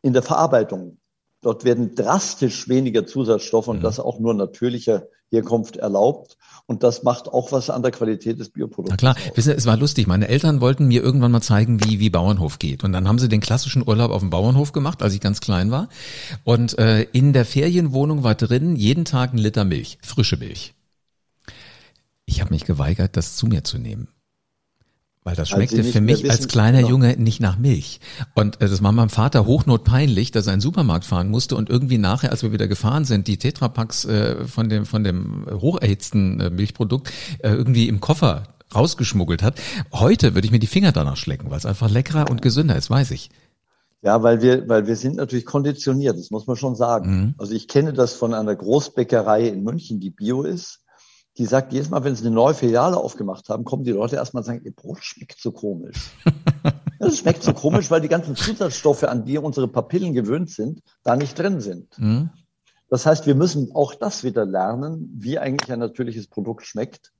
in 0.02 0.12
der 0.12 0.22
Verarbeitung. 0.22 0.98
Dort 1.42 1.64
werden 1.64 1.94
drastisch 1.94 2.68
weniger 2.68 3.06
Zusatzstoffe 3.06 3.68
und 3.68 3.78
mhm. 3.78 3.82
das 3.82 4.00
auch 4.00 4.18
nur 4.18 4.34
natürlicher 4.34 5.08
Herkunft 5.30 5.76
erlaubt. 5.76 6.36
Und 6.66 6.82
das 6.82 7.02
macht 7.02 7.28
auch 7.28 7.52
was 7.52 7.70
an 7.70 7.82
der 7.82 7.92
Qualität 7.92 8.40
des 8.40 8.50
Bioprodukts. 8.50 8.90
Na 8.90 8.96
klar, 8.96 9.16
Wissen, 9.34 9.52
es 9.52 9.66
war 9.66 9.76
lustig. 9.76 10.06
Meine 10.06 10.28
Eltern 10.28 10.60
wollten 10.60 10.86
mir 10.86 11.02
irgendwann 11.02 11.30
mal 11.30 11.40
zeigen, 11.40 11.84
wie, 11.84 12.00
wie 12.00 12.10
Bauernhof 12.10 12.58
geht. 12.58 12.82
Und 12.82 12.92
dann 12.92 13.06
haben 13.06 13.18
sie 13.18 13.28
den 13.28 13.40
klassischen 13.40 13.86
Urlaub 13.86 14.10
auf 14.10 14.20
dem 14.20 14.30
Bauernhof 14.30 14.72
gemacht, 14.72 15.02
als 15.02 15.14
ich 15.14 15.20
ganz 15.20 15.40
klein 15.40 15.70
war. 15.70 15.88
Und 16.44 16.78
äh, 16.78 17.02
in 17.12 17.32
der 17.32 17.44
Ferienwohnung 17.44 18.24
war 18.24 18.34
drin 18.34 18.74
jeden 18.76 19.04
Tag 19.04 19.32
ein 19.32 19.38
Liter 19.38 19.64
Milch, 19.64 19.98
frische 20.02 20.36
Milch. 20.36 20.74
Ich 22.24 22.40
habe 22.40 22.52
mich 22.52 22.64
geweigert, 22.64 23.16
das 23.16 23.36
zu 23.36 23.46
mir 23.46 23.62
zu 23.62 23.78
nehmen. 23.78 24.08
Weil 25.26 25.34
das 25.34 25.48
schmeckte 25.48 25.82
für 25.82 26.00
mich 26.00 26.30
als 26.30 26.46
kleiner 26.46 26.78
genau. 26.78 26.90
Junge 26.90 27.16
nicht 27.16 27.40
nach 27.40 27.58
Milch. 27.58 27.98
Und 28.36 28.60
äh, 28.60 28.68
das 28.68 28.80
war 28.80 28.92
meinem 28.92 29.08
Vater 29.08 29.44
hochnotpeinlich, 29.44 30.30
dass 30.30 30.46
er 30.46 30.52
in 30.52 30.58
den 30.58 30.62
Supermarkt 30.62 31.04
fahren 31.04 31.30
musste 31.30 31.56
und 31.56 31.68
irgendwie 31.68 31.98
nachher, 31.98 32.30
als 32.30 32.44
wir 32.44 32.52
wieder 32.52 32.68
gefahren 32.68 33.04
sind, 33.04 33.26
die 33.26 33.36
Tetrapacks 33.36 34.04
äh, 34.04 34.44
von 34.44 34.68
dem 34.68 34.86
von 34.86 35.02
dem 35.02 35.44
hocherhitzten 35.50 36.38
äh, 36.38 36.50
Milchprodukt 36.50 37.10
äh, 37.40 37.50
irgendwie 37.50 37.88
im 37.88 37.98
Koffer 37.98 38.44
rausgeschmuggelt 38.72 39.42
hat. 39.42 39.60
Heute 39.92 40.36
würde 40.36 40.46
ich 40.46 40.52
mir 40.52 40.60
die 40.60 40.68
Finger 40.68 40.92
danach 40.92 41.16
schlecken, 41.16 41.50
weil 41.50 41.58
es 41.58 41.66
einfach 41.66 41.90
leckerer 41.90 42.30
und 42.30 42.40
gesünder 42.40 42.76
ist, 42.76 42.88
weiß 42.88 43.10
ich. 43.10 43.30
Ja, 44.02 44.22
weil 44.22 44.42
wir, 44.42 44.68
weil 44.68 44.86
wir 44.86 44.94
sind 44.94 45.16
natürlich 45.16 45.44
konditioniert, 45.44 46.16
das 46.16 46.30
muss 46.30 46.46
man 46.46 46.54
schon 46.56 46.76
sagen. 46.76 47.10
Mhm. 47.10 47.34
Also 47.38 47.52
ich 47.52 47.66
kenne 47.66 47.92
das 47.92 48.12
von 48.12 48.32
einer 48.32 48.54
Großbäckerei 48.54 49.48
in 49.48 49.64
München, 49.64 49.98
die 49.98 50.10
bio 50.10 50.44
ist 50.44 50.84
die 51.38 51.44
sagt, 51.44 51.72
jedes 51.72 51.90
Mal, 51.90 52.02
wenn 52.04 52.14
sie 52.14 52.26
eine 52.26 52.34
neue 52.34 52.54
Filiale 52.54 52.96
aufgemacht 52.96 53.48
haben, 53.48 53.64
kommen 53.64 53.84
die 53.84 53.92
Leute 53.92 54.16
erstmal 54.16 54.40
und 54.42 54.46
sagen, 54.46 54.62
ihr 54.64 54.74
Brot 54.74 55.04
schmeckt 55.04 55.38
so 55.40 55.52
komisch. 55.52 56.12
Es 56.98 57.18
schmeckt 57.18 57.42
so 57.42 57.52
komisch, 57.52 57.90
weil 57.90 58.00
die 58.00 58.08
ganzen 58.08 58.36
Zusatzstoffe, 58.36 59.04
an 59.04 59.26
die 59.26 59.36
unsere 59.36 59.68
Papillen 59.68 60.14
gewöhnt 60.14 60.48
sind, 60.48 60.80
da 61.04 61.14
nicht 61.14 61.38
drin 61.38 61.60
sind. 61.60 61.98
Mhm. 61.98 62.30
Das 62.88 63.04
heißt, 63.04 63.26
wir 63.26 63.34
müssen 63.34 63.70
auch 63.74 63.94
das 63.94 64.24
wieder 64.24 64.46
lernen, 64.46 65.12
wie 65.14 65.38
eigentlich 65.38 65.70
ein 65.70 65.78
natürliches 65.78 66.26
Produkt 66.26 66.64
schmeckt 66.64 67.12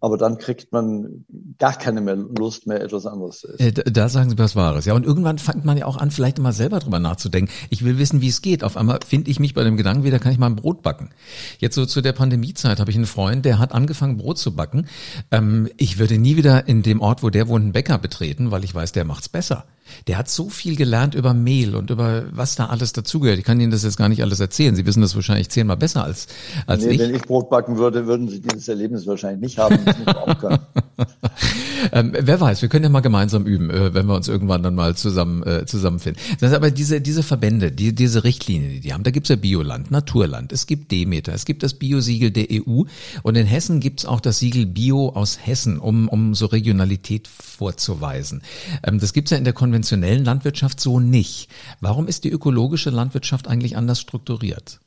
aber 0.00 0.16
dann 0.16 0.38
kriegt 0.38 0.72
man 0.72 1.24
gar 1.58 1.74
keine 1.74 2.00
mehr 2.00 2.16
Lust 2.16 2.66
mehr, 2.66 2.80
etwas 2.80 3.06
anderes 3.06 3.40
zu 3.40 3.48
essen. 3.48 3.60
Äh, 3.60 3.72
da, 3.72 4.08
sagen 4.08 4.30
Sie 4.30 4.38
was 4.38 4.56
Wahres. 4.56 4.86
Ja, 4.86 4.94
und 4.94 5.04
irgendwann 5.04 5.38
fängt 5.38 5.64
man 5.64 5.76
ja 5.76 5.86
auch 5.86 5.98
an, 5.98 6.10
vielleicht 6.10 6.38
mal 6.38 6.52
selber 6.52 6.78
drüber 6.78 6.98
nachzudenken. 6.98 7.52
Ich 7.68 7.84
will 7.84 7.98
wissen, 7.98 8.20
wie 8.20 8.28
es 8.28 8.42
geht. 8.42 8.64
Auf 8.64 8.76
einmal 8.76 9.00
finde 9.06 9.30
ich 9.30 9.38
mich 9.38 9.54
bei 9.54 9.62
dem 9.62 9.76
Gedanken 9.76 10.04
wieder, 10.04 10.18
kann 10.18 10.32
ich 10.32 10.38
mal 10.38 10.46
ein 10.46 10.56
Brot 10.56 10.82
backen. 10.82 11.10
Jetzt 11.58 11.74
so 11.74 11.84
zu 11.84 12.00
der 12.00 12.12
Pandemiezeit 12.12 12.80
habe 12.80 12.90
ich 12.90 12.96
einen 12.96 13.06
Freund, 13.06 13.44
der 13.44 13.58
hat 13.58 13.72
angefangen, 13.72 14.16
Brot 14.16 14.38
zu 14.38 14.54
backen. 14.54 14.86
Ähm, 15.30 15.68
ich 15.76 15.98
würde 15.98 16.18
nie 16.18 16.36
wieder 16.36 16.66
in 16.66 16.82
dem 16.82 17.00
Ort, 17.00 17.22
wo 17.22 17.30
der 17.30 17.48
wohnt, 17.48 17.64
einen 17.64 17.72
Bäcker 17.72 17.98
betreten, 17.98 18.50
weil 18.50 18.64
ich 18.64 18.74
weiß, 18.74 18.92
der 18.92 19.04
macht's 19.04 19.28
besser. 19.28 19.66
Der 20.06 20.18
hat 20.18 20.28
so 20.28 20.48
viel 20.48 20.76
gelernt 20.76 21.14
über 21.14 21.34
Mehl 21.34 21.74
und 21.74 21.90
über 21.90 22.24
was 22.30 22.54
da 22.54 22.66
alles 22.66 22.92
dazugehört. 22.92 23.38
Ich 23.38 23.44
kann 23.44 23.60
Ihnen 23.60 23.70
das 23.70 23.82
jetzt 23.82 23.96
gar 23.96 24.08
nicht 24.08 24.22
alles 24.22 24.40
erzählen. 24.40 24.74
Sie 24.74 24.86
wissen 24.86 25.00
das 25.00 25.14
wahrscheinlich 25.14 25.48
zehnmal 25.50 25.76
besser 25.76 26.04
als, 26.04 26.26
als 26.66 26.84
nee, 26.84 26.92
ich. 26.92 26.98
Wenn 26.98 27.14
ich 27.14 27.22
Brot 27.22 27.50
backen 27.50 27.76
würde, 27.78 28.06
würden 28.06 28.28
Sie 28.28 28.40
dieses 28.40 28.68
Erlebnis 28.68 29.06
wahrscheinlich 29.06 29.40
nicht 29.40 29.58
haben. 29.58 29.78
ähm, 31.92 32.12
wer 32.18 32.40
weiß, 32.40 32.62
wir 32.62 32.68
können 32.68 32.84
ja 32.84 32.90
mal 32.90 33.00
gemeinsam 33.00 33.46
üben, 33.46 33.70
äh, 33.70 33.94
wenn 33.94 34.06
wir 34.06 34.14
uns 34.14 34.28
irgendwann 34.28 34.62
dann 34.62 34.74
mal 34.74 34.96
zusammen 34.96 35.42
äh, 35.42 35.66
zusammenfinden. 35.66 36.22
Das 36.40 36.52
aber 36.52 36.70
diese 36.70 37.00
diese 37.00 37.22
Verbände, 37.22 37.72
die, 37.72 37.94
diese 37.94 38.24
Richtlinien, 38.24 38.70
die 38.70 38.80
die 38.80 38.92
haben, 38.92 39.02
da 39.02 39.10
gibt's 39.10 39.28
ja 39.28 39.36
Bioland, 39.36 39.90
Naturland, 39.90 40.52
es 40.52 40.66
gibt 40.66 40.90
Demeter, 40.92 41.32
es 41.32 41.44
gibt 41.44 41.62
das 41.62 41.74
Biosiegel 41.74 42.30
der 42.30 42.48
EU 42.50 42.82
und 43.22 43.36
in 43.36 43.46
Hessen 43.46 43.80
gibt's 43.80 44.04
auch 44.04 44.20
das 44.20 44.38
Siegel 44.38 44.66
Bio 44.66 45.10
aus 45.10 45.38
Hessen, 45.42 45.78
um 45.78 46.08
um 46.08 46.34
so 46.34 46.46
Regionalität 46.46 47.28
vorzuweisen. 47.28 48.42
Ähm, 48.82 48.98
das 48.98 49.12
gibt's 49.12 49.30
ja 49.30 49.38
in 49.38 49.44
der 49.44 49.52
konventionellen 49.52 50.24
Landwirtschaft 50.24 50.80
so 50.80 51.00
nicht. 51.00 51.48
Warum 51.80 52.06
ist 52.06 52.24
die 52.24 52.30
ökologische 52.30 52.90
Landwirtschaft 52.90 53.48
eigentlich 53.48 53.76
anders 53.76 54.00
strukturiert? 54.00 54.80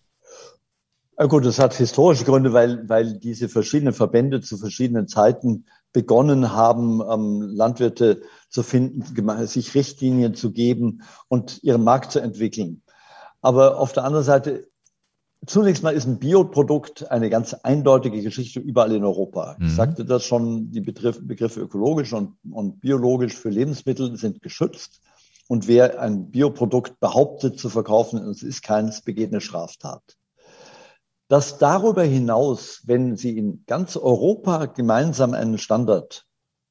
Ja 1.18 1.26
gut, 1.28 1.46
das 1.46 1.60
hat 1.60 1.76
historische 1.76 2.26
Gründe, 2.26 2.54
weil, 2.54 2.90
weil 2.90 3.20
diese 3.20 3.48
verschiedenen 3.48 3.94
Verbände 3.94 4.42
zu 4.42 4.58
verschiedenen 4.58 5.08
Zeiten 5.08 5.66
begonnen 5.94 6.52
haben, 6.52 7.02
ähm, 7.02 7.42
Landwirte 7.42 8.24
zu 8.50 8.64
finden, 8.64 9.06
sich 9.48 9.76
Richtlinien 9.76 10.36
zu 10.36 10.52
geben 10.52 11.04
und 11.30 11.64
ihren 11.64 11.84
Markt 11.84 12.12
zu 12.12 12.20
entwickeln. 12.20 12.82
Aber 13.42 13.80
auf 13.80 13.94
der 13.94 14.04
anderen 14.04 14.26
Seite, 14.26 14.68
zunächst 15.46 15.84
mal 15.84 15.94
ist 15.94 16.08
ein 16.08 16.20
Bioprodukt 16.20 17.12
eine 17.12 17.30
ganz 17.30 17.54
eindeutige 17.54 18.22
Geschichte 18.22 18.60
überall 18.60 18.94
in 18.94 19.04
Europa. 19.04 19.56
Mhm. 19.60 19.68
Ich 19.68 19.76
sagte 19.76 20.04
das 20.04 20.26
schon, 20.26 20.72
die 20.72 20.82
Begriff, 20.82 21.20
Begriffe 21.22 21.62
ökologisch 21.62 22.14
und, 22.14 22.38
und 22.50 22.82
biologisch 22.82 23.36
für 23.36 23.50
Lebensmittel 23.50 24.18
sind 24.18 24.42
geschützt. 24.42 25.02
Und 25.48 25.68
wer 25.68 26.00
ein 26.02 26.32
Bioprodukt 26.32 27.00
behauptet 27.00 27.60
zu 27.60 27.70
verkaufen, 27.70 28.18
es 28.30 28.44
ist 28.44 28.64
keins, 28.64 29.02
begeht 29.02 29.32
eine 29.32 29.42
Straftat 29.42 30.02
dass 31.28 31.58
darüber 31.58 32.04
hinaus, 32.04 32.82
wenn 32.86 33.16
Sie 33.16 33.38
in 33.38 33.64
ganz 33.66 33.98
Europa 33.98 34.66
gemeinsam 34.66 35.34
einen 35.34 35.58
Standard 35.58 36.26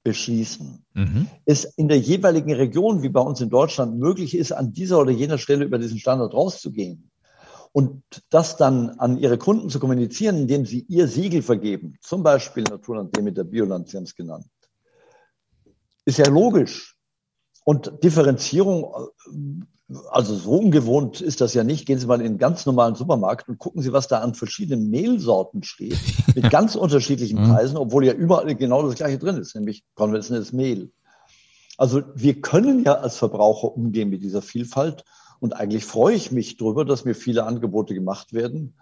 beschließen, 0.04 0.84
mhm. 0.94 1.28
es 1.44 1.64
in 1.64 1.88
der 1.88 1.98
jeweiligen 1.98 2.52
Region, 2.52 3.02
wie 3.02 3.08
bei 3.08 3.20
uns 3.20 3.40
in 3.40 3.50
Deutschland, 3.50 3.98
möglich 3.98 4.36
ist, 4.36 4.52
an 4.52 4.72
dieser 4.72 4.98
oder 5.00 5.12
jener 5.12 5.38
Stelle 5.38 5.64
über 5.64 5.78
diesen 5.78 5.98
Standard 5.98 6.34
rauszugehen 6.34 7.10
und 7.72 8.02
das 8.30 8.56
dann 8.56 8.90
an 8.98 9.16
Ihre 9.16 9.38
Kunden 9.38 9.70
zu 9.70 9.80
kommunizieren, 9.80 10.36
indem 10.36 10.66
Sie 10.66 10.84
Ihr 10.88 11.08
Siegel 11.08 11.42
vergeben, 11.42 11.96
zum 12.00 12.22
Beispiel 12.22 12.64
Naturland 12.64 13.16
Demeter 13.16 13.44
Bioland, 13.44 13.88
Sie 13.88 13.96
haben 13.96 14.04
es 14.04 14.14
genannt, 14.14 14.46
ist 16.04 16.18
ja 16.18 16.28
logisch. 16.28 16.96
Und 17.64 17.92
Differenzierung 18.02 18.92
also 20.10 20.34
so 20.34 20.52
ungewohnt 20.52 21.20
ist 21.20 21.40
das 21.40 21.54
ja 21.54 21.64
nicht. 21.64 21.86
Gehen 21.86 21.98
Sie 21.98 22.06
mal 22.06 22.20
in 22.20 22.26
einen 22.26 22.38
ganz 22.38 22.66
normalen 22.66 22.94
Supermarkt 22.94 23.48
und 23.48 23.58
gucken 23.58 23.82
Sie, 23.82 23.92
was 23.92 24.08
da 24.08 24.18
an 24.18 24.34
verschiedenen 24.34 24.90
Mehlsorten 24.90 25.62
steht, 25.62 25.98
mit 26.34 26.50
ganz 26.50 26.74
unterschiedlichen 26.74 27.40
mhm. 27.40 27.52
Preisen, 27.52 27.76
obwohl 27.76 28.04
ja 28.04 28.12
überall 28.12 28.54
genau 28.54 28.86
das 28.86 28.96
gleiche 28.96 29.18
drin 29.18 29.36
ist, 29.36 29.54
nämlich 29.54 29.84
konventionelles 29.94 30.52
Mehl. 30.52 30.90
Also 31.78 32.02
wir 32.14 32.40
können 32.40 32.84
ja 32.84 32.94
als 32.94 33.16
Verbraucher 33.16 33.74
umgehen 33.74 34.10
mit 34.10 34.22
dieser 34.22 34.42
Vielfalt 34.42 35.04
und 35.40 35.54
eigentlich 35.54 35.84
freue 35.84 36.14
ich 36.14 36.30
mich 36.30 36.56
darüber, 36.56 36.84
dass 36.84 37.04
mir 37.04 37.14
viele 37.14 37.44
Angebote 37.44 37.94
gemacht 37.94 38.32
werden. 38.32 38.74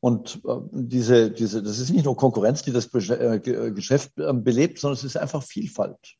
Und 0.00 0.42
äh, 0.46 0.56
diese, 0.72 1.30
diese, 1.30 1.62
das 1.62 1.78
ist 1.78 1.90
nicht 1.90 2.04
nur 2.04 2.16
Konkurrenz, 2.16 2.62
die 2.62 2.72
das 2.72 2.92
äh, 2.92 3.40
Geschäft 3.74 4.18
äh, 4.18 4.34
belebt, 4.34 4.78
sondern 4.78 4.98
es 4.98 5.04
ist 5.04 5.16
einfach 5.16 5.42
Vielfalt. 5.42 6.16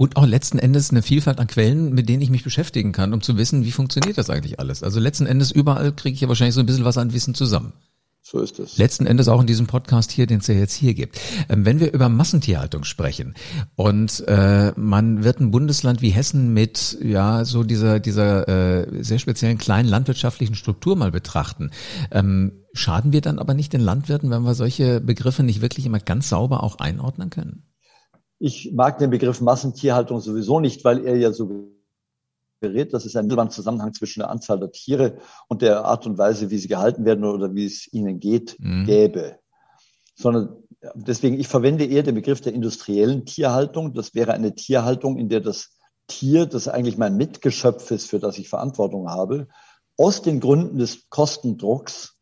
Und 0.00 0.16
auch 0.16 0.26
letzten 0.26 0.60
Endes 0.60 0.90
eine 0.90 1.02
Vielfalt 1.02 1.40
an 1.40 1.48
Quellen, 1.48 1.92
mit 1.92 2.08
denen 2.08 2.22
ich 2.22 2.30
mich 2.30 2.44
beschäftigen 2.44 2.92
kann, 2.92 3.12
um 3.12 3.20
zu 3.20 3.36
wissen, 3.36 3.64
wie 3.64 3.72
funktioniert 3.72 4.16
das 4.16 4.30
eigentlich 4.30 4.60
alles. 4.60 4.84
Also 4.84 5.00
letzten 5.00 5.26
Endes 5.26 5.50
überall 5.50 5.92
kriege 5.92 6.14
ich 6.14 6.20
ja 6.20 6.28
wahrscheinlich 6.28 6.54
so 6.54 6.60
ein 6.60 6.66
bisschen 6.66 6.84
was 6.84 6.98
an 6.98 7.12
Wissen 7.12 7.34
zusammen. 7.34 7.72
So 8.22 8.38
ist 8.38 8.60
es. 8.60 8.78
Letzten 8.78 9.06
Endes 9.06 9.26
auch 9.26 9.40
in 9.40 9.48
diesem 9.48 9.66
Podcast 9.66 10.12
hier, 10.12 10.28
den 10.28 10.38
es 10.38 10.46
ja 10.46 10.54
jetzt 10.54 10.74
hier 10.74 10.94
gibt. 10.94 11.20
Ähm, 11.48 11.64
wenn 11.64 11.80
wir 11.80 11.92
über 11.92 12.08
Massentierhaltung 12.08 12.84
sprechen 12.84 13.34
und 13.74 14.22
äh, 14.28 14.72
man 14.76 15.24
wird 15.24 15.40
ein 15.40 15.50
Bundesland 15.50 16.00
wie 16.00 16.10
Hessen 16.10 16.54
mit 16.54 16.96
ja 17.02 17.44
so 17.44 17.64
dieser 17.64 17.98
dieser 17.98 18.46
äh, 18.46 19.02
sehr 19.02 19.18
speziellen 19.18 19.58
kleinen 19.58 19.88
landwirtschaftlichen 19.88 20.54
Struktur 20.54 20.94
mal 20.94 21.10
betrachten, 21.10 21.72
ähm, 22.12 22.52
schaden 22.72 23.12
wir 23.12 23.20
dann 23.20 23.40
aber 23.40 23.54
nicht 23.54 23.72
den 23.72 23.80
Landwirten, 23.80 24.30
wenn 24.30 24.42
wir 24.42 24.54
solche 24.54 25.00
Begriffe 25.00 25.42
nicht 25.42 25.60
wirklich 25.60 25.86
immer 25.86 25.98
ganz 25.98 26.28
sauber 26.28 26.62
auch 26.62 26.78
einordnen 26.78 27.30
können? 27.30 27.64
Ich 28.38 28.72
mag 28.72 28.98
den 28.98 29.10
Begriff 29.10 29.40
Massentierhaltung 29.40 30.20
sowieso 30.20 30.60
nicht, 30.60 30.84
weil 30.84 31.04
er 31.04 31.16
ja 31.16 31.32
so 31.32 31.70
gerät, 32.60 32.92
dass 32.92 33.04
es 33.04 33.16
einen 33.16 33.50
Zusammenhang 33.50 33.94
zwischen 33.94 34.20
der 34.20 34.30
Anzahl 34.30 34.58
der 34.58 34.72
Tiere 34.72 35.18
und 35.48 35.62
der 35.62 35.84
Art 35.84 36.06
und 36.06 36.18
Weise, 36.18 36.50
wie 36.50 36.58
sie 36.58 36.68
gehalten 36.68 37.04
werden 37.04 37.24
oder 37.24 37.54
wie 37.54 37.66
es 37.66 37.92
ihnen 37.92 38.20
geht, 38.20 38.56
mhm. 38.58 38.86
gäbe. 38.86 39.38
Sondern 40.14 40.56
deswegen, 40.94 41.38
ich 41.38 41.48
verwende 41.48 41.84
eher 41.84 42.02
den 42.02 42.14
Begriff 42.14 42.40
der 42.40 42.54
industriellen 42.54 43.24
Tierhaltung. 43.26 43.94
Das 43.94 44.14
wäre 44.14 44.32
eine 44.32 44.54
Tierhaltung, 44.54 45.16
in 45.16 45.28
der 45.28 45.40
das 45.40 45.70
Tier, 46.06 46.46
das 46.46 46.68
eigentlich 46.68 46.98
mein 46.98 47.16
Mitgeschöpf 47.16 47.90
ist, 47.90 48.08
für 48.08 48.18
das 48.18 48.38
ich 48.38 48.48
Verantwortung 48.48 49.10
habe, 49.10 49.48
aus 49.96 50.22
den 50.22 50.40
Gründen 50.40 50.78
des 50.78 51.10
Kostendrucks 51.10 52.16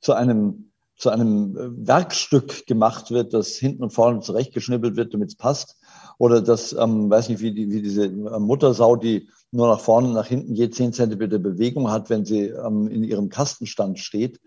zu 0.00 0.12
einem 0.12 0.72
zu 0.96 1.10
einem 1.10 1.56
äh, 1.56 1.86
Werkstück 1.86 2.66
gemacht 2.66 3.10
wird, 3.10 3.34
das 3.34 3.50
hinten 3.50 3.82
und 3.82 3.90
vorne 3.90 4.20
zurechtgeschnippelt 4.20 4.96
wird, 4.96 5.12
damit 5.14 5.28
es 5.28 5.36
passt. 5.36 5.76
Oder 6.18 6.40
das, 6.40 6.72
ähm, 6.72 7.10
weiß 7.10 7.28
nicht, 7.28 7.40
wie, 7.40 7.52
die, 7.52 7.70
wie 7.70 7.82
diese 7.82 8.06
äh, 8.06 8.38
Muttersau, 8.38 8.96
die 8.96 9.28
nur 9.52 9.68
nach 9.68 9.80
vorne 9.80 10.08
und 10.08 10.14
nach 10.14 10.26
hinten 10.26 10.54
je 10.54 10.70
zehn 10.70 10.92
Zentimeter 10.92 11.38
Bewegung 11.38 11.90
hat, 11.90 12.10
wenn 12.10 12.24
sie 12.24 12.46
ähm, 12.46 12.88
in 12.88 13.04
ihrem 13.04 13.28
Kastenstand 13.28 13.98
steht. 13.98 14.40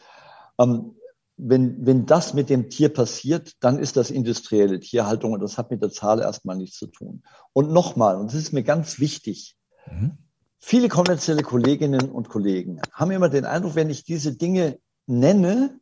Ähm, 0.60 0.96
wenn, 1.38 1.86
wenn 1.86 2.06
das 2.06 2.34
mit 2.34 2.50
dem 2.50 2.70
Tier 2.70 2.90
passiert, 2.90 3.54
dann 3.62 3.80
ist 3.80 3.96
das 3.96 4.12
industrielle 4.12 4.80
Tierhaltung 4.80 5.32
und 5.32 5.40
das 5.40 5.58
hat 5.58 5.72
mit 5.72 5.82
der 5.82 5.92
Zahl 5.92 6.20
erstmal 6.20 6.58
nichts 6.58 6.78
zu 6.78 6.88
tun. 6.88 7.24
Und 7.54 7.72
nochmal, 7.72 8.18
und 8.18 8.28
das 8.28 8.36
ist 8.36 8.52
mir 8.52 8.64
ganz 8.64 9.00
wichtig, 9.00 9.56
mhm. 9.90 10.18
viele 10.60 10.90
konventionelle 10.90 11.46
Kolleginnen 11.46 12.12
und 12.12 12.28
Kollegen 12.28 12.82
haben 12.92 13.12
immer 13.12 13.30
den 13.30 13.46
Eindruck, 13.46 13.76
wenn 13.76 13.90
ich 13.90 14.04
diese 14.04 14.36
Dinge 14.36 14.80
nenne, 15.08 15.80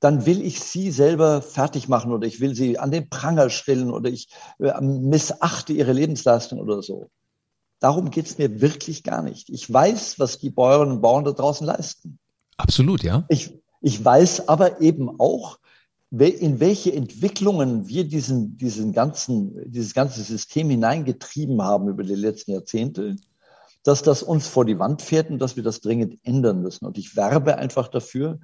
dann 0.00 0.26
will 0.26 0.42
ich 0.42 0.60
sie 0.60 0.90
selber 0.90 1.40
fertig 1.42 1.88
machen 1.88 2.12
oder 2.12 2.26
ich 2.26 2.40
will 2.40 2.54
sie 2.54 2.78
an 2.78 2.90
den 2.90 3.08
Pranger 3.08 3.50
stellen 3.50 3.90
oder 3.90 4.10
ich 4.10 4.28
äh, 4.58 4.80
missachte 4.80 5.72
ihre 5.72 5.92
Lebensleistung 5.92 6.58
oder 6.58 6.82
so. 6.82 7.10
Darum 7.80 8.10
geht's 8.10 8.38
mir 8.38 8.60
wirklich 8.60 9.02
gar 9.02 9.22
nicht. 9.22 9.50
Ich 9.50 9.70
weiß, 9.72 10.18
was 10.18 10.38
die 10.38 10.50
Bäuerinnen 10.50 10.96
und 10.96 11.02
Bauern 11.02 11.24
da 11.24 11.32
draußen 11.32 11.66
leisten. 11.66 12.18
Absolut, 12.56 13.02
ja. 13.02 13.24
Ich, 13.28 13.54
ich 13.82 14.02
weiß 14.02 14.48
aber 14.48 14.80
eben 14.80 15.20
auch, 15.20 15.58
in 16.10 16.60
welche 16.60 16.92
Entwicklungen 16.92 17.88
wir 17.88 18.04
diesen, 18.04 18.56
diesen 18.56 18.92
ganzen, 18.92 19.70
dieses 19.70 19.92
ganze 19.92 20.22
System 20.22 20.70
hineingetrieben 20.70 21.60
haben 21.62 21.88
über 21.88 22.04
die 22.04 22.14
letzten 22.14 22.52
Jahrzehnte, 22.52 23.16
dass 23.82 24.02
das 24.02 24.22
uns 24.22 24.46
vor 24.46 24.64
die 24.64 24.78
Wand 24.78 25.02
fährt 25.02 25.30
und 25.30 25.38
dass 25.38 25.56
wir 25.56 25.62
das 25.62 25.80
dringend 25.80 26.18
ändern 26.22 26.62
müssen. 26.62 26.86
Und 26.86 26.96
ich 26.96 27.16
werbe 27.16 27.56
einfach 27.56 27.88
dafür, 27.88 28.40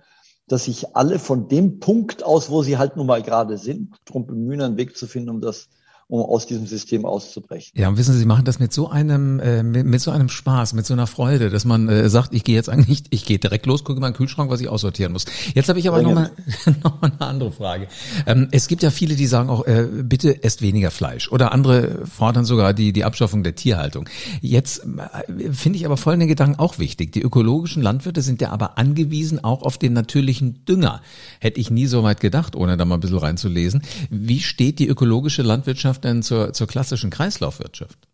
dass 0.49 0.65
sich 0.65 0.97
alle 0.97 1.19
von 1.19 1.49
dem 1.49 1.79
Punkt 1.79 2.25
aus, 2.25 2.51
wo 2.51 2.63
sie 2.63 2.79
halt 2.79 2.97
nun 2.97 3.07
mal 3.07 3.23
gerade 3.23 3.59
sind, 3.59 3.95
darum 4.05 4.27
bemühen, 4.27 4.61
einen 4.61 4.77
Weg 4.77 4.97
zu 4.97 5.07
finden, 5.07 5.31
um 5.31 5.41
das 5.41 5.69
um 6.13 6.21
aus 6.21 6.47
diesem 6.47 6.67
System 6.67 7.07
auszubrechen. 7.07 7.73
Ja, 7.75 7.89
und 7.89 7.97
wissen 7.97 8.13
Sie, 8.13 8.19
Sie 8.19 8.27
machen 8.27 8.45
das 8.45 8.59
mit 8.59 8.71
so 8.71 8.91
einem, 8.91 9.41
äh, 9.41 9.63
mit, 9.63 9.87
mit, 9.87 9.99
so 10.03 10.11
einem 10.11 10.29
Spaß, 10.29 10.75
mit 10.75 10.85
so 10.85 10.93
einer 10.93 11.07
Freude, 11.07 11.49
dass 11.49 11.65
man 11.65 11.89
äh, 11.89 12.11
sagt, 12.11 12.35
ich 12.35 12.45
gehe 12.45 12.55
jetzt 12.55 12.69
eigentlich, 12.69 13.05
ich 13.09 13.25
gehe 13.25 13.39
direkt 13.39 13.65
los, 13.65 13.83
gucke 13.83 13.99
mal 13.99 14.09
in 14.09 14.13
den 14.13 14.19
Kühlschrank, 14.19 14.51
was 14.51 14.61
ich 14.61 14.69
aussortieren 14.69 15.15
muss. 15.15 15.25
Jetzt 15.55 15.71
habe 15.71 15.79
ich 15.79 15.89
aber 15.89 16.03
nochmal 16.03 16.31
noch 16.85 17.01
mal 17.01 17.13
eine 17.13 17.21
andere 17.23 17.51
Frage. 17.51 17.89
Ähm, 18.27 18.49
es 18.51 18.69
gibt 18.69 18.83
ja 18.83 18.91
viele, 18.91 19.15
die 19.15 19.27
sagen 19.27 19.49
auch, 19.49 19.67
äh, 19.67 19.89
bitte 20.03 20.45
esst 20.45 20.61
weniger 20.61 20.91
Fleisch. 20.91 21.33
Oder 21.33 21.51
andere 21.51 22.05
fordern 22.05 22.45
sogar 22.45 22.75
die, 22.75 22.93
die 22.93 23.05
Abschaffung 23.05 23.43
der 23.43 23.55
Tierhaltung. 23.55 24.07
Jetzt 24.43 24.85
äh, 24.85 25.51
finde 25.51 25.79
ich 25.79 25.87
aber 25.87 25.97
folgende 25.97 26.27
Gedanken 26.27 26.59
auch 26.59 26.79
wichtig. 26.79 27.13
Die 27.13 27.23
ökologischen 27.23 27.83
Landwirte 27.83 28.21
sind 28.21 28.43
ja 28.43 28.51
aber 28.51 28.77
angewiesen 28.77 29.43
auch 29.43 29.63
auf 29.63 29.79
den 29.79 29.95
natürlichen 29.95 30.67
Dünger. 30.67 31.01
Hätte 31.41 31.59
ich 31.59 31.71
nie 31.71 31.87
so 31.87 32.03
weit 32.03 32.21
gedacht, 32.21 32.55
ohne 32.55 32.77
da 32.77 32.85
mal 32.85 32.97
ein 32.97 33.01
bisschen 33.01 33.17
reinzulesen. 33.17 33.81
Wie 34.11 34.41
steht 34.41 34.79
die 34.79 34.89
ökologische 34.89 35.41
Landwirtschaft 35.41 36.02
denn 36.05 36.23
zur, 36.23 36.53
zur 36.53 36.67
klassischen 36.67 37.11
Kreislaufwirtschaft? 37.11 38.09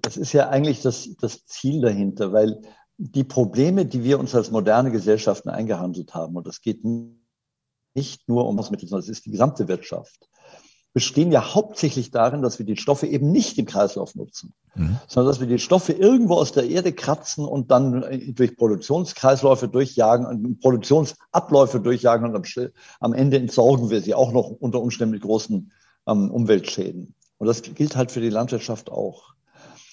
Das 0.00 0.16
ist 0.16 0.32
ja 0.32 0.48
eigentlich 0.48 0.82
das, 0.82 1.10
das 1.20 1.46
Ziel 1.46 1.80
dahinter, 1.80 2.32
weil 2.32 2.60
die 2.98 3.24
Probleme, 3.24 3.86
die 3.86 4.04
wir 4.04 4.18
uns 4.18 4.34
als 4.34 4.50
moderne 4.50 4.90
Gesellschaften 4.90 5.48
eingehandelt 5.48 6.14
haben, 6.14 6.36
und 6.36 6.46
das 6.46 6.60
geht 6.60 6.82
nicht 7.94 8.28
nur 8.28 8.48
um 8.48 8.58
Hausmittel, 8.58 8.88
sondern 8.88 9.04
es 9.04 9.08
ist 9.08 9.26
die 9.26 9.30
gesamte 9.30 9.68
Wirtschaft, 9.68 10.28
bestehen 10.92 11.32
ja 11.32 11.54
hauptsächlich 11.54 12.10
darin, 12.10 12.42
dass 12.42 12.58
wir 12.58 12.66
die 12.66 12.76
Stoffe 12.76 13.06
eben 13.06 13.32
nicht 13.32 13.58
im 13.58 13.64
Kreislauf 13.64 14.14
nutzen, 14.14 14.52
mhm. 14.74 14.98
sondern 15.08 15.32
dass 15.32 15.40
wir 15.40 15.46
die 15.46 15.58
Stoffe 15.58 15.92
irgendwo 15.92 16.34
aus 16.34 16.52
der 16.52 16.68
Erde 16.68 16.92
kratzen 16.92 17.46
und 17.46 17.70
dann 17.70 18.04
durch 18.34 18.56
Produktionskreisläufe 18.56 19.68
durchjagen, 19.68 20.58
Produktionsabläufe 20.60 21.80
durchjagen 21.80 22.26
und 22.28 22.36
am, 22.36 22.68
am 23.00 23.12
Ende 23.14 23.38
entsorgen 23.38 23.88
wir 23.88 24.02
sie 24.02 24.14
auch 24.14 24.32
noch 24.32 24.48
unter 24.48 24.82
Umständen 24.82 25.12
mit 25.14 25.22
großen 25.22 25.72
ähm, 26.06 26.30
Umweltschäden. 26.30 27.14
Und 27.38 27.46
das 27.46 27.62
gilt 27.62 27.96
halt 27.96 28.12
für 28.12 28.20
die 28.20 28.30
Landwirtschaft 28.30 28.90
auch. 28.90 29.34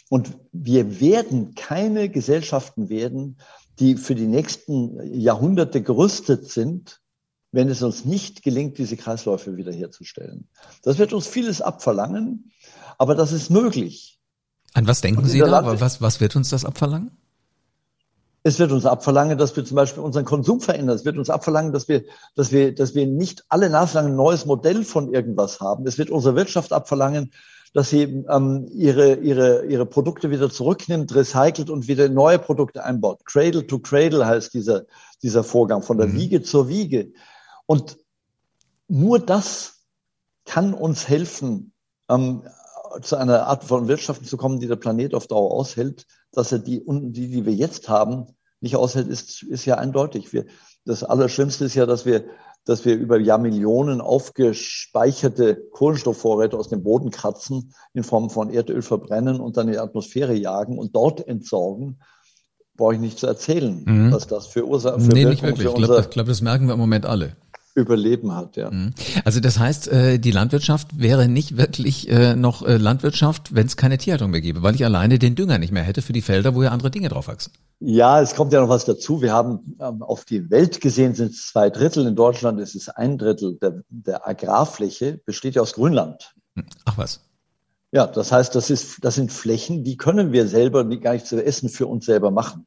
Und 0.09 0.37
wir 0.51 0.99
werden 0.99 1.53
keine 1.55 2.09
Gesellschaften 2.09 2.89
werden, 2.89 3.37
die 3.79 3.95
für 3.95 4.15
die 4.15 4.27
nächsten 4.27 4.99
Jahrhunderte 5.13 5.81
gerüstet 5.81 6.49
sind, 6.49 6.99
wenn 7.51 7.69
es 7.69 7.81
uns 7.81 8.05
nicht 8.05 8.43
gelingt, 8.43 8.77
diese 8.77 8.97
Kreisläufe 8.97 9.57
wiederherzustellen. 9.57 10.47
Das 10.83 10.97
wird 10.97 11.13
uns 11.13 11.27
vieles 11.27 11.61
abverlangen, 11.61 12.51
aber 12.97 13.15
das 13.15 13.31
ist 13.31 13.49
möglich. 13.49 14.19
An 14.73 14.87
was 14.87 15.01
denken 15.01 15.25
Sie 15.25 15.39
da? 15.39 15.79
Was, 15.79 16.01
was 16.01 16.19
wird 16.19 16.35
uns 16.35 16.49
das 16.49 16.65
abverlangen? 16.65 17.18
Es 18.43 18.57
wird 18.57 18.71
uns 18.71 18.85
abverlangen, 18.85 19.37
dass 19.37 19.55
wir 19.55 19.65
zum 19.65 19.75
Beispiel 19.75 20.01
unseren 20.01 20.25
Konsum 20.25 20.61
verändern. 20.61 20.95
Es 20.95 21.05
wird 21.05 21.17
uns 21.17 21.29
abverlangen, 21.29 21.73
dass 21.73 21.87
wir, 21.87 22.03
dass 22.35 22.51
wir, 22.51 22.73
dass 22.73 22.95
wir 22.95 23.05
nicht 23.05 23.43
alle 23.49 23.69
Nase 23.69 23.99
ein 23.99 24.15
neues 24.15 24.45
Modell 24.45 24.83
von 24.83 25.13
irgendwas 25.13 25.59
haben. 25.59 25.85
Es 25.85 25.97
wird 25.97 26.09
unsere 26.09 26.35
Wirtschaft 26.35 26.71
abverlangen, 26.71 27.31
dass 27.73 27.89
sie 27.89 28.03
ähm, 28.29 28.67
ihre, 28.71 29.15
ihre, 29.15 29.65
ihre 29.65 29.85
Produkte 29.85 30.31
wieder 30.31 30.49
zurücknimmt, 30.49 31.13
recycelt 31.13 31.69
und 31.69 31.87
wieder 31.87 32.09
neue 32.09 32.39
Produkte 32.39 32.83
einbaut. 32.83 33.25
Cradle 33.25 33.67
to 33.67 33.79
Cradle 33.79 34.25
heißt 34.25 34.53
dieser, 34.53 34.85
dieser 35.21 35.43
Vorgang, 35.43 35.83
von 35.83 35.97
der 35.97 36.07
mhm. 36.07 36.15
Wiege 36.15 36.41
zur 36.41 36.69
Wiege. 36.69 37.11
Und 37.65 37.97
nur 38.87 39.19
das 39.19 39.85
kann 40.45 40.73
uns 40.73 41.07
helfen, 41.07 41.73
ähm, 42.09 42.43
zu 43.01 43.15
einer 43.15 43.47
Art 43.47 43.63
von 43.63 43.87
Wirtschaft 43.87 44.25
zu 44.25 44.37
kommen, 44.37 44.59
die 44.59 44.67
der 44.67 44.75
Planet 44.75 45.13
auf 45.13 45.27
Dauer 45.27 45.51
aushält, 45.51 46.05
dass 46.31 46.51
er 46.51 46.59
die, 46.59 46.83
die, 46.87 47.29
die 47.29 47.45
wir 47.45 47.53
jetzt 47.53 47.89
haben, 47.89 48.27
nicht 48.61 48.75
aushält, 48.75 49.07
ist, 49.07 49.43
ist 49.43 49.65
ja 49.65 49.75
eindeutig. 49.75 50.33
Wir, 50.33 50.45
das 50.85 51.03
Allerschlimmste 51.03 51.65
ist 51.65 51.75
ja, 51.75 51.85
dass 51.85 52.05
wir, 52.05 52.25
dass 52.65 52.85
wir 52.85 52.95
über 52.95 53.19
Jahrmillionen 53.19 54.01
aufgespeicherte 54.01 55.55
Kohlenstoffvorräte 55.71 56.57
aus 56.57 56.69
dem 56.69 56.83
Boden 56.83 57.09
kratzen, 57.09 57.73
in 57.93 58.03
Form 58.03 58.29
von 58.29 58.49
Erdöl 58.49 58.81
verbrennen 58.81 59.39
und 59.39 59.57
dann 59.57 59.67
in 59.67 59.73
die 59.73 59.79
Atmosphäre 59.79 60.33
jagen 60.33 60.77
und 60.77 60.95
dort 60.95 61.25
entsorgen. 61.27 62.01
Brauche 62.75 62.93
ich 62.93 63.01
nicht 63.01 63.19
zu 63.19 63.27
erzählen, 63.27 63.83
mhm. 63.85 64.11
was 64.13 64.27
das 64.27 64.47
für 64.47 64.65
Ursachen 64.65 65.01
für 65.01 65.11
Nee, 65.11 65.25
nicht 65.25 65.43
wirklich. 65.43 65.67
Ich 65.67 65.75
glaube, 65.75 65.95
das, 65.95 66.09
glaub, 66.09 66.27
das 66.27 66.41
merken 66.41 66.67
wir 66.67 66.73
im 66.73 66.79
Moment 66.79 67.05
alle. 67.05 67.35
Überleben 67.75 68.35
hat, 68.35 68.57
ja. 68.57 68.71
Mhm. 68.71 68.93
Also 69.25 69.39
das 69.39 69.59
heißt, 69.59 69.87
äh, 69.89 70.19
die 70.19 70.31
Landwirtschaft 70.31 70.99
wäre 70.99 71.27
nicht 71.27 71.57
wirklich 71.57 72.09
äh, 72.09 72.35
noch 72.35 72.65
äh, 72.65 72.77
Landwirtschaft, 72.77 73.55
wenn 73.55 73.67
es 73.67 73.77
keine 73.77 73.97
Tierhaltung 73.97 74.31
mehr 74.31 74.41
gäbe, 74.41 74.63
weil 74.63 74.75
ich 74.75 74.83
alleine 74.83 75.19
den 75.19 75.35
Dünger 75.35 75.59
nicht 75.59 75.71
mehr 75.71 75.83
hätte 75.83 76.01
für 76.01 76.13
die 76.13 76.21
Felder, 76.21 76.55
wo 76.55 76.63
ja 76.63 76.69
andere 76.71 76.91
Dinge 76.91 77.09
drauf 77.09 77.27
wachsen. 77.27 77.53
Ja, 77.79 78.21
es 78.21 78.35
kommt 78.35 78.51
ja 78.53 78.59
noch 78.59 78.69
was 78.69 78.85
dazu. 78.85 79.21
Wir 79.21 79.33
haben 79.33 79.77
ähm, 79.79 80.01
auf 80.01 80.25
die 80.25 80.49
Welt 80.49 80.81
gesehen 80.81 81.15
sind 81.15 81.31
es 81.31 81.47
zwei 81.47 81.69
Drittel. 81.69 82.05
In 82.07 82.15
Deutschland 82.15 82.59
ist 82.59 82.75
es 82.75 82.89
ein 82.89 83.17
Drittel 83.17 83.57
der, 83.61 83.83
der 83.89 84.27
Agrarfläche 84.27 85.19
besteht 85.25 85.55
ja 85.55 85.61
aus 85.61 85.73
Grünland. 85.73 86.33
Hm. 86.55 86.65
Ach 86.85 86.97
was. 86.97 87.21
Ja, 87.91 88.05
das 88.05 88.31
heißt, 88.31 88.53
das 88.53 88.69
ist, 88.69 89.03
das 89.03 89.15
sind 89.15 89.31
Flächen, 89.31 89.83
die 89.83 89.97
können 89.97 90.31
wir 90.31 90.47
selber 90.47 90.83
gar 90.85 91.13
nicht 91.13 91.25
zu 91.25 91.43
essen 91.43 91.69
für 91.69 91.87
uns 91.87 92.05
selber 92.05 92.29
machen, 92.29 92.65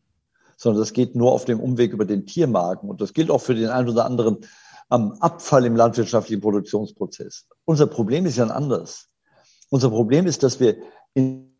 sondern 0.57 0.81
das 0.81 0.93
geht 0.93 1.15
nur 1.15 1.33
auf 1.33 1.45
dem 1.45 1.61
Umweg 1.61 1.93
über 1.93 2.05
den 2.05 2.27
Tiermagen. 2.27 2.89
Und 2.89 3.01
das 3.01 3.13
gilt 3.13 3.31
auch 3.31 3.41
für 3.41 3.55
den 3.55 3.69
einen 3.69 3.89
oder 3.89 4.05
anderen 4.05 4.39
am 4.93 5.13
Abfall 5.21 5.65
im 5.65 5.75
landwirtschaftlichen 5.75 6.43
Produktionsprozess. 6.43 7.47
Unser 7.65 7.87
Problem 7.87 8.27
ist 8.27 8.37
ja 8.37 8.45
ein 8.45 8.51
anderes. 8.51 9.09
Unser 9.71 9.89
Problem 9.89 10.27
ist, 10.27 10.43
dass 10.43 10.61
wir 10.61 10.77
in, 11.15 11.57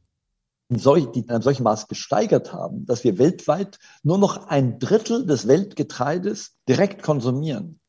solch, 0.69 1.07
in 1.15 1.31
einem 1.31 1.41
solchen 1.41 1.63
Maß 1.63 1.89
gesteigert 1.89 2.53
haben, 2.53 2.85
dass 2.85 3.05
wir 3.05 3.17
weltweit 3.17 3.79
nur 4.03 4.19
noch 4.19 4.49
ein 4.49 4.79
Drittel 4.79 5.25
des 5.25 5.49
Weltgetreides 5.49 6.59
direkt 6.69 7.03
konsumieren. 7.03 7.81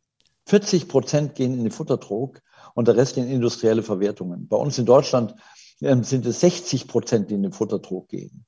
40 0.45 0.87
Prozent 0.87 1.35
gehen 1.35 1.53
in 1.55 1.63
den 1.63 1.71
Futtertrog 1.71 2.39
und 2.73 2.87
der 2.87 2.95
Rest 2.95 3.17
in 3.17 3.27
industrielle 3.27 3.83
Verwertungen. 3.83 4.47
Bei 4.47 4.55
uns 4.55 4.77
in 4.77 4.85
Deutschland 4.85 5.35
ähm, 5.81 6.05
sind 6.05 6.25
es 6.25 6.39
60 6.39 6.87
Prozent, 6.87 7.29
die 7.29 7.35
in 7.35 7.43
den 7.43 7.51
Futtertrog 7.51 8.07
gehen. 8.07 8.45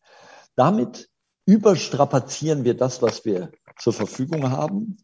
Damit 0.55 1.09
überstrapazieren 1.45 2.63
wir 2.63 2.77
das, 2.77 3.01
was 3.01 3.25
wir 3.25 3.51
zur 3.77 3.91
Verfügung 3.91 4.49
haben 4.49 4.95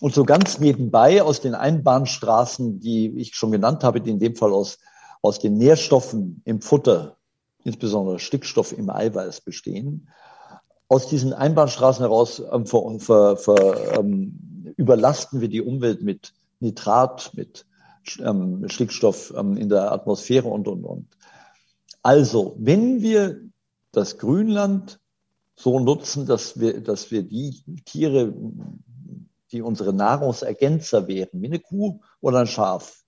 und 0.00 0.14
so 0.14 0.24
ganz 0.24 0.58
nebenbei 0.58 1.22
aus 1.22 1.40
den 1.40 1.54
Einbahnstraßen, 1.54 2.80
die 2.80 3.18
ich 3.18 3.34
schon 3.34 3.50
genannt 3.50 3.82
habe, 3.84 4.00
die 4.00 4.10
in 4.10 4.18
dem 4.18 4.36
Fall 4.36 4.52
aus, 4.52 4.78
aus 5.22 5.38
den 5.38 5.54
Nährstoffen 5.54 6.42
im 6.44 6.60
Futter, 6.60 7.16
insbesondere 7.64 8.18
Stickstoff 8.18 8.76
im 8.76 8.90
Eiweiß 8.90 9.40
bestehen, 9.40 10.08
aus 10.88 11.08
diesen 11.08 11.32
Einbahnstraßen 11.32 12.02
heraus 12.02 12.42
ähm, 12.52 12.66
ver, 12.66 12.98
ver, 12.98 13.36
ver, 13.36 13.98
ähm, 13.98 14.72
überlasten 14.76 15.40
wir 15.40 15.48
die 15.48 15.60
Umwelt 15.60 16.02
mit 16.02 16.32
Nitrat, 16.60 17.32
mit 17.34 17.66
ähm, 18.20 18.68
Stickstoff 18.68 19.34
ähm, 19.36 19.56
in 19.56 19.68
der 19.68 19.92
Atmosphäre 19.92 20.48
und, 20.48 20.68
und, 20.68 20.84
und. 20.84 21.06
Also, 22.02 22.54
wenn 22.58 23.02
wir 23.02 23.40
das 23.92 24.18
Grünland 24.18 25.00
so 25.56 25.80
nutzen, 25.80 26.24
dass 26.24 26.58
wir, 26.58 26.80
dass 26.80 27.10
wir 27.10 27.22
die 27.22 27.60
Tiere 27.84 28.32
die 29.52 29.62
unsere 29.62 29.92
Nahrungsergänzer 29.92 31.08
wären, 31.08 31.42
wie 31.42 31.46
eine 31.46 31.58
Kuh 31.58 32.00
oder 32.20 32.40
ein 32.40 32.46
Schaf, 32.46 33.02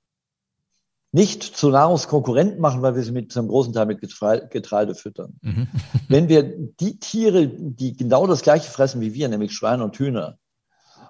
nicht 1.12 1.42
zu 1.42 1.70
Nahrungskonkurrenten 1.70 2.60
machen, 2.60 2.82
weil 2.82 2.94
wir 2.94 3.02
sie 3.02 3.12
mit 3.12 3.32
zum 3.32 3.48
großen 3.48 3.72
Teil 3.72 3.86
mit 3.86 4.00
Getreide 4.00 4.94
füttern. 4.94 5.38
Mhm. 5.42 5.68
Wenn 6.08 6.28
wir 6.28 6.42
die 6.42 6.98
Tiere, 7.00 7.48
die 7.48 7.96
genau 7.96 8.26
das 8.26 8.42
gleiche 8.42 8.70
fressen 8.70 9.00
wie 9.00 9.14
wir, 9.14 9.28
nämlich 9.28 9.52
Schweine 9.52 9.84
und 9.84 9.98
Hühner, 9.98 10.38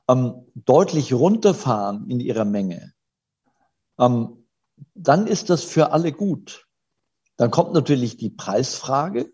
ähm, 0.08 0.46
deutlich 0.54 1.12
runterfahren 1.12 2.08
in 2.08 2.20
ihrer 2.20 2.46
Menge, 2.46 2.92
ähm, 3.98 4.46
dann 4.94 5.26
ist 5.26 5.50
das 5.50 5.62
für 5.62 5.92
alle 5.92 6.12
gut. 6.12 6.66
Dann 7.36 7.50
kommt 7.50 7.74
natürlich 7.74 8.16
die 8.16 8.30
Preisfrage, 8.30 9.30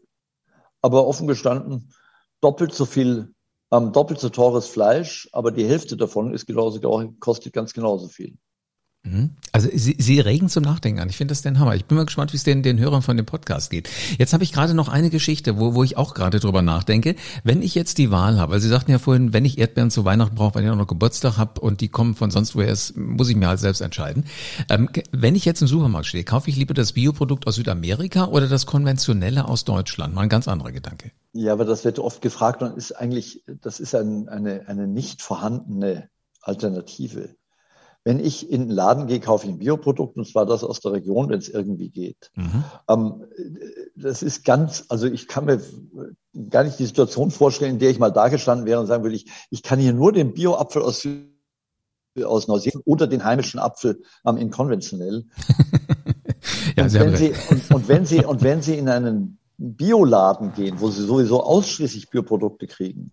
aber 0.82 1.06
offen 1.06 1.28
gestanden, 1.28 1.92
doppelt 2.40 2.74
so 2.74 2.84
viel 2.84 3.34
ähm, 3.72 3.92
doppelt 3.92 4.20
so 4.20 4.28
teures 4.28 4.68
Fleisch, 4.68 5.28
aber 5.32 5.50
die 5.50 5.66
Hälfte 5.66 5.96
davon 5.96 6.32
ist 6.32 6.46
genauso, 6.46 6.80
kostet 7.20 7.52
ganz 7.52 7.72
genauso 7.72 8.08
viel. 8.08 8.36
Mhm. 9.06 9.30
Also 9.52 9.68
Sie, 9.72 9.96
Sie 9.98 10.20
regen 10.20 10.48
zum 10.48 10.64
Nachdenken 10.64 11.00
an. 11.00 11.08
Ich 11.08 11.16
finde 11.16 11.32
das 11.32 11.42
den 11.42 11.58
Hammer. 11.58 11.74
Ich 11.76 11.84
bin 11.84 11.96
mal 11.96 12.04
gespannt, 12.04 12.32
wie 12.32 12.36
es 12.36 12.44
den, 12.44 12.62
den 12.62 12.78
Hörern 12.78 13.02
von 13.02 13.16
dem 13.16 13.24
Podcast 13.24 13.70
geht. 13.70 13.88
Jetzt 14.18 14.32
habe 14.32 14.44
ich 14.44 14.52
gerade 14.52 14.74
noch 14.74 14.88
eine 14.88 15.10
Geschichte, 15.10 15.58
wo, 15.58 15.74
wo 15.74 15.84
ich 15.84 15.96
auch 15.96 16.14
gerade 16.14 16.40
drüber 16.40 16.62
nachdenke. 16.62 17.14
Wenn 17.44 17.62
ich 17.62 17.74
jetzt 17.74 17.98
die 17.98 18.10
Wahl 18.10 18.38
habe, 18.38 18.52
weil 18.52 18.60
Sie 18.60 18.68
sagten 18.68 18.90
ja 18.90 18.98
vorhin, 18.98 19.32
wenn 19.32 19.44
ich 19.44 19.58
Erdbeeren 19.58 19.90
zu 19.90 20.04
Weihnachten 20.04 20.34
brauche, 20.34 20.56
weil 20.56 20.64
ich 20.64 20.70
auch 20.70 20.76
noch 20.76 20.86
Geburtstag 20.86 21.36
habe 21.36 21.60
und 21.60 21.80
die 21.80 21.88
kommen 21.88 22.14
von 22.14 22.30
sonst 22.30 22.54
woher, 22.54 22.72
ist, 22.72 22.96
muss 22.96 23.28
ich 23.28 23.36
mir 23.36 23.48
halt 23.48 23.60
selbst 23.60 23.80
entscheiden. 23.80 24.24
Ähm, 24.68 24.88
wenn 25.12 25.34
ich 25.34 25.44
jetzt 25.44 25.62
im 25.62 25.68
Supermarkt 25.68 26.06
stehe, 26.06 26.24
kaufe 26.24 26.50
ich 26.50 26.56
lieber 26.56 26.74
das 26.74 26.92
Bioprodukt 26.92 27.46
aus 27.46 27.54
Südamerika 27.54 28.26
oder 28.26 28.48
das 28.48 28.66
konventionelle 28.66 29.46
aus 29.46 29.64
Deutschland? 29.64 30.14
Mal 30.14 30.22
ein 30.22 30.28
ganz 30.28 30.48
anderer 30.48 30.72
Gedanke. 30.72 31.12
Ja, 31.32 31.52
aber 31.52 31.64
das 31.64 31.84
wird 31.84 31.98
oft 31.98 32.22
gefragt 32.22 32.62
und 32.62 32.76
ist 32.76 32.92
eigentlich, 32.92 33.44
das 33.62 33.78
ist 33.78 33.94
ein, 33.94 34.28
eine, 34.28 34.68
eine 34.68 34.86
nicht 34.86 35.22
vorhandene 35.22 36.08
Alternative. 36.40 37.36
Wenn 38.06 38.20
ich 38.20 38.52
in 38.52 38.68
den 38.68 38.70
Laden 38.70 39.08
gehe, 39.08 39.18
kaufe 39.18 39.46
ich 39.46 39.52
ein 39.52 39.58
Bioprodukt 39.58 40.16
und 40.16 40.28
zwar 40.28 40.46
das 40.46 40.62
aus 40.62 40.78
der 40.78 40.92
Region, 40.92 41.28
wenn 41.28 41.40
es 41.40 41.48
irgendwie 41.48 41.88
geht. 41.88 42.30
Mhm. 42.36 42.62
Ähm, 42.88 43.24
das 43.96 44.22
ist 44.22 44.44
ganz, 44.44 44.84
also 44.90 45.08
ich 45.08 45.26
kann 45.26 45.46
mir 45.46 45.60
gar 46.48 46.62
nicht 46.62 46.78
die 46.78 46.86
Situation 46.86 47.32
vorstellen, 47.32 47.72
in 47.72 47.78
der 47.80 47.90
ich 47.90 47.98
mal 47.98 48.12
da 48.12 48.28
gestanden 48.28 48.64
wäre 48.64 48.78
und 48.78 48.86
sagen 48.86 49.02
würde, 49.02 49.16
ich, 49.16 49.26
ich 49.50 49.64
kann 49.64 49.80
hier 49.80 49.92
nur 49.92 50.12
den 50.12 50.34
Bioapfel 50.34 50.82
aus, 50.82 51.04
aus 52.22 52.46
Neuseeland 52.46 52.86
oder 52.86 53.08
den 53.08 53.24
heimischen 53.24 53.58
Apfel 53.58 54.00
ähm, 54.24 54.36
in 54.36 54.52
konventionell. 54.52 55.24
ja, 56.76 56.84
und, 56.84 56.94
wenn 56.94 57.16
Sie, 57.16 57.32
und, 57.50 57.70
und, 57.72 57.88
wenn 57.88 58.06
Sie, 58.06 58.24
und 58.24 58.40
wenn 58.44 58.62
Sie 58.62 58.78
in 58.78 58.88
einen 58.88 59.40
Bioladen 59.58 60.52
gehen, 60.52 60.78
wo 60.78 60.90
Sie 60.90 61.02
sowieso 61.02 61.42
ausschließlich 61.42 62.08
Bioprodukte 62.08 62.68
kriegen, 62.68 63.10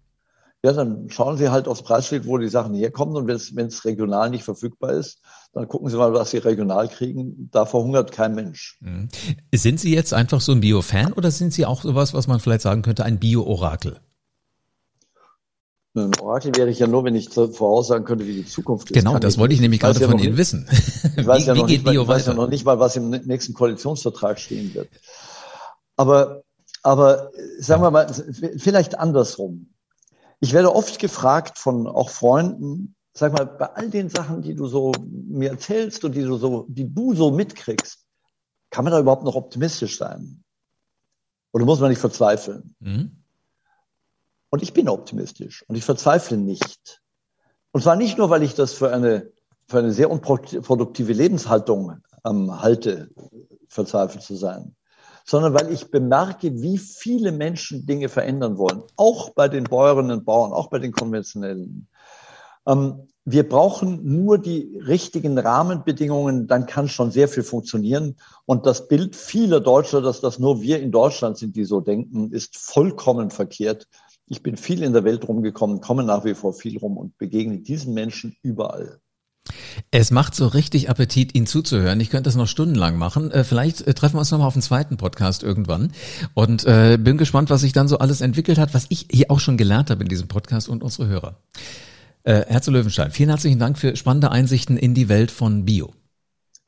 ja, 0.65 0.71
dann 0.71 1.09
schauen 1.09 1.37
Sie 1.37 1.49
halt 1.49 1.67
aufs 1.67 1.83
Preisschild, 1.83 2.25
wo 2.25 2.37
die 2.37 2.47
Sachen 2.47 2.73
herkommen. 2.73 3.17
Und 3.17 3.27
wenn 3.27 3.67
es 3.67 3.83
regional 3.83 4.29
nicht 4.29 4.45
verfügbar 4.45 4.93
ist, 4.93 5.19
dann 5.51 5.67
gucken 5.67 5.89
Sie 5.89 5.97
mal, 5.97 6.13
was 6.13 6.31
Sie 6.31 6.37
regional 6.37 6.87
kriegen. 6.87 7.49
Da 7.51 7.65
verhungert 7.65 8.13
kein 8.13 8.33
Mensch. 8.33 8.77
Mhm. 8.79 9.09
Sind 9.53 9.81
Sie 9.81 9.93
jetzt 9.93 10.13
einfach 10.13 10.39
so 10.39 10.53
ein 10.53 10.61
Bio-Fan 10.61 11.11
oder 11.11 11.31
sind 11.31 11.51
Sie 11.51 11.65
auch 11.65 11.81
sowas, 11.81 12.13
was 12.13 12.27
man 12.27 12.39
vielleicht 12.39 12.61
sagen 12.61 12.81
könnte, 12.81 13.03
ein 13.03 13.19
Bio-Orakel? 13.19 13.99
Ein 15.95 16.17
Orakel 16.21 16.55
wäre 16.55 16.69
ich 16.69 16.79
ja 16.79 16.87
nur, 16.87 17.03
wenn 17.03 17.13
ich 17.13 17.29
voraussagen 17.29 18.05
könnte, 18.05 18.25
wie 18.25 18.33
die 18.33 18.45
Zukunft 18.45 18.89
ist. 18.89 18.97
Genau, 18.97 19.19
das 19.19 19.37
wollte 19.37 19.53
ich 19.53 19.59
nämlich 19.59 19.81
gerade 19.81 19.99
ja 19.99 20.07
von 20.07 20.17
Ihnen 20.17 20.37
wissen. 20.37 20.67
Ich 21.17 21.27
weiß, 21.27 21.43
wie, 21.43 21.47
ja 21.47 21.55
noch 21.55 21.67
nicht, 21.67 21.85
ich 21.85 22.07
weiß 22.07 22.25
ja 22.25 22.33
noch 22.33 22.47
nicht 22.47 22.65
mal, 22.65 22.79
was 22.79 22.95
im 22.95 23.09
nächsten 23.09 23.53
Koalitionsvertrag 23.53 24.39
stehen 24.39 24.73
wird. 24.73 24.89
Aber, 25.97 26.41
aber 26.81 27.31
sagen 27.59 27.83
wir 27.83 27.91
mal, 27.91 28.07
vielleicht 28.57 28.97
andersrum. 28.97 29.72
Ich 30.43 30.51
werde 30.51 30.75
oft 30.75 30.99
gefragt 30.99 31.57
von 31.57 31.87
auch 31.87 32.09
Freunden, 32.09 32.95
sag 33.13 33.31
mal, 33.31 33.45
bei 33.45 33.67
all 33.67 33.89
den 33.89 34.09
Sachen, 34.09 34.41
die 34.41 34.55
du 34.55 34.67
so 34.67 34.91
mir 35.07 35.51
erzählst 35.51 36.03
und 36.03 36.15
die 36.15 36.23
du 36.23 36.35
so, 36.35 36.65
die 36.67 36.93
du 36.93 37.15
so 37.15 37.31
mitkriegst, 37.31 38.05
kann 38.69 38.83
man 38.83 38.91
da 38.91 38.99
überhaupt 38.99 39.23
noch 39.23 39.35
optimistisch 39.35 39.97
sein? 39.97 40.43
Oder 41.53 41.63
muss 41.63 41.79
man 41.79 41.91
nicht 41.91 42.01
verzweifeln? 42.01 42.75
Mhm. 42.81 43.23
Und 44.49 44.61
ich 44.61 44.73
bin 44.73 44.89
optimistisch 44.89 45.63
und 45.69 45.77
ich 45.77 45.85
verzweifle 45.85 46.35
nicht. 46.35 47.01
Und 47.71 47.81
zwar 47.81 47.95
nicht 47.95 48.17
nur, 48.17 48.29
weil 48.29 48.43
ich 48.43 48.53
das 48.53 48.73
für 48.73 48.91
eine, 48.91 49.31
für 49.69 49.79
eine 49.79 49.93
sehr 49.93 50.11
unproduktive 50.11 51.13
Lebenshaltung 51.13 52.01
ähm, 52.25 52.61
halte, 52.61 53.09
verzweifelt 53.69 54.23
zu 54.23 54.35
sein, 54.35 54.75
sondern 55.23 55.53
weil 55.53 55.71
ich 55.71 55.89
bemerke, 55.89 56.61
wie 56.61 56.77
viele 56.77 57.31
Menschen 57.31 57.85
Dinge 57.85 58.09
verändern 58.09 58.57
wollen, 58.57 58.83
auch 58.95 59.29
bei 59.31 59.47
den 59.47 59.63
Bäuerinnen 59.63 60.19
und 60.19 60.25
Bauern, 60.25 60.51
auch 60.51 60.67
bei 60.67 60.79
den 60.79 60.91
konventionellen. 60.91 61.87
Ähm, 62.67 63.07
wir 63.25 63.47
brauchen 63.47 64.01
nur 64.03 64.37
die 64.37 64.77
richtigen 64.85 65.37
Rahmenbedingungen, 65.37 66.47
dann 66.47 66.65
kann 66.65 66.89
schon 66.89 67.09
sehr 67.09 67.29
viel 67.29 67.43
funktionieren. 67.43 68.17
Und 68.45 68.65
das 68.65 68.89
Bild 68.89 69.15
vieler 69.15 69.61
Deutscher, 69.61 70.01
dass 70.01 70.19
das 70.19 70.39
nur 70.39 70.61
wir 70.61 70.81
in 70.81 70.91
Deutschland 70.91 71.37
sind, 71.37 71.55
die 71.55 71.63
so 71.63 71.79
denken, 71.79 72.31
ist 72.31 72.57
vollkommen 72.57 73.29
verkehrt. 73.29 73.87
Ich 74.27 74.43
bin 74.43 74.57
viel 74.57 74.83
in 74.83 74.91
der 74.91 75.05
Welt 75.05 75.25
rumgekommen, 75.27 75.79
komme 75.79 76.03
nach 76.03 76.25
wie 76.25 76.33
vor 76.33 76.53
viel 76.53 76.77
rum 76.77 76.97
und 76.97 77.17
begegne 77.17 77.59
diesen 77.59 77.93
Menschen 77.93 78.35
überall. 78.41 78.99
Es 79.91 80.11
macht 80.11 80.35
so 80.35 80.47
richtig 80.47 80.89
Appetit, 80.89 81.35
Ihnen 81.35 81.45
zuzuhören. 81.45 81.99
Ich 81.99 82.09
könnte 82.09 82.27
das 82.27 82.35
noch 82.35 82.47
stundenlang 82.47 82.97
machen. 82.97 83.31
Äh, 83.31 83.43
vielleicht 83.43 83.81
äh, 83.81 83.93
treffen 83.93 84.15
wir 84.15 84.19
uns 84.19 84.31
nochmal 84.31 84.47
auf 84.47 84.55
einen 84.55 84.61
zweiten 84.61 84.97
Podcast 84.97 85.43
irgendwann. 85.43 85.91
Und 86.33 86.65
äh, 86.65 86.97
bin 86.99 87.17
gespannt, 87.17 87.49
was 87.49 87.61
sich 87.61 87.73
dann 87.73 87.87
so 87.87 87.97
alles 87.99 88.21
entwickelt 88.21 88.57
hat, 88.57 88.73
was 88.73 88.85
ich 88.89 89.07
hier 89.11 89.29
auch 89.29 89.39
schon 89.39 89.57
gelernt 89.57 89.89
habe 89.89 90.03
in 90.03 90.09
diesem 90.09 90.27
Podcast 90.27 90.69
und 90.69 90.83
unsere 90.83 91.07
Hörer. 91.07 91.39
Äh, 92.23 92.45
Herr 92.47 92.61
zu 92.61 92.71
Löwenstein, 92.71 93.11
vielen 93.11 93.29
herzlichen 93.29 93.59
Dank 93.59 93.77
für 93.77 93.95
spannende 93.95 94.31
Einsichten 94.31 94.77
in 94.77 94.93
die 94.93 95.09
Welt 95.09 95.29
von 95.29 95.65
Bio. 95.65 95.93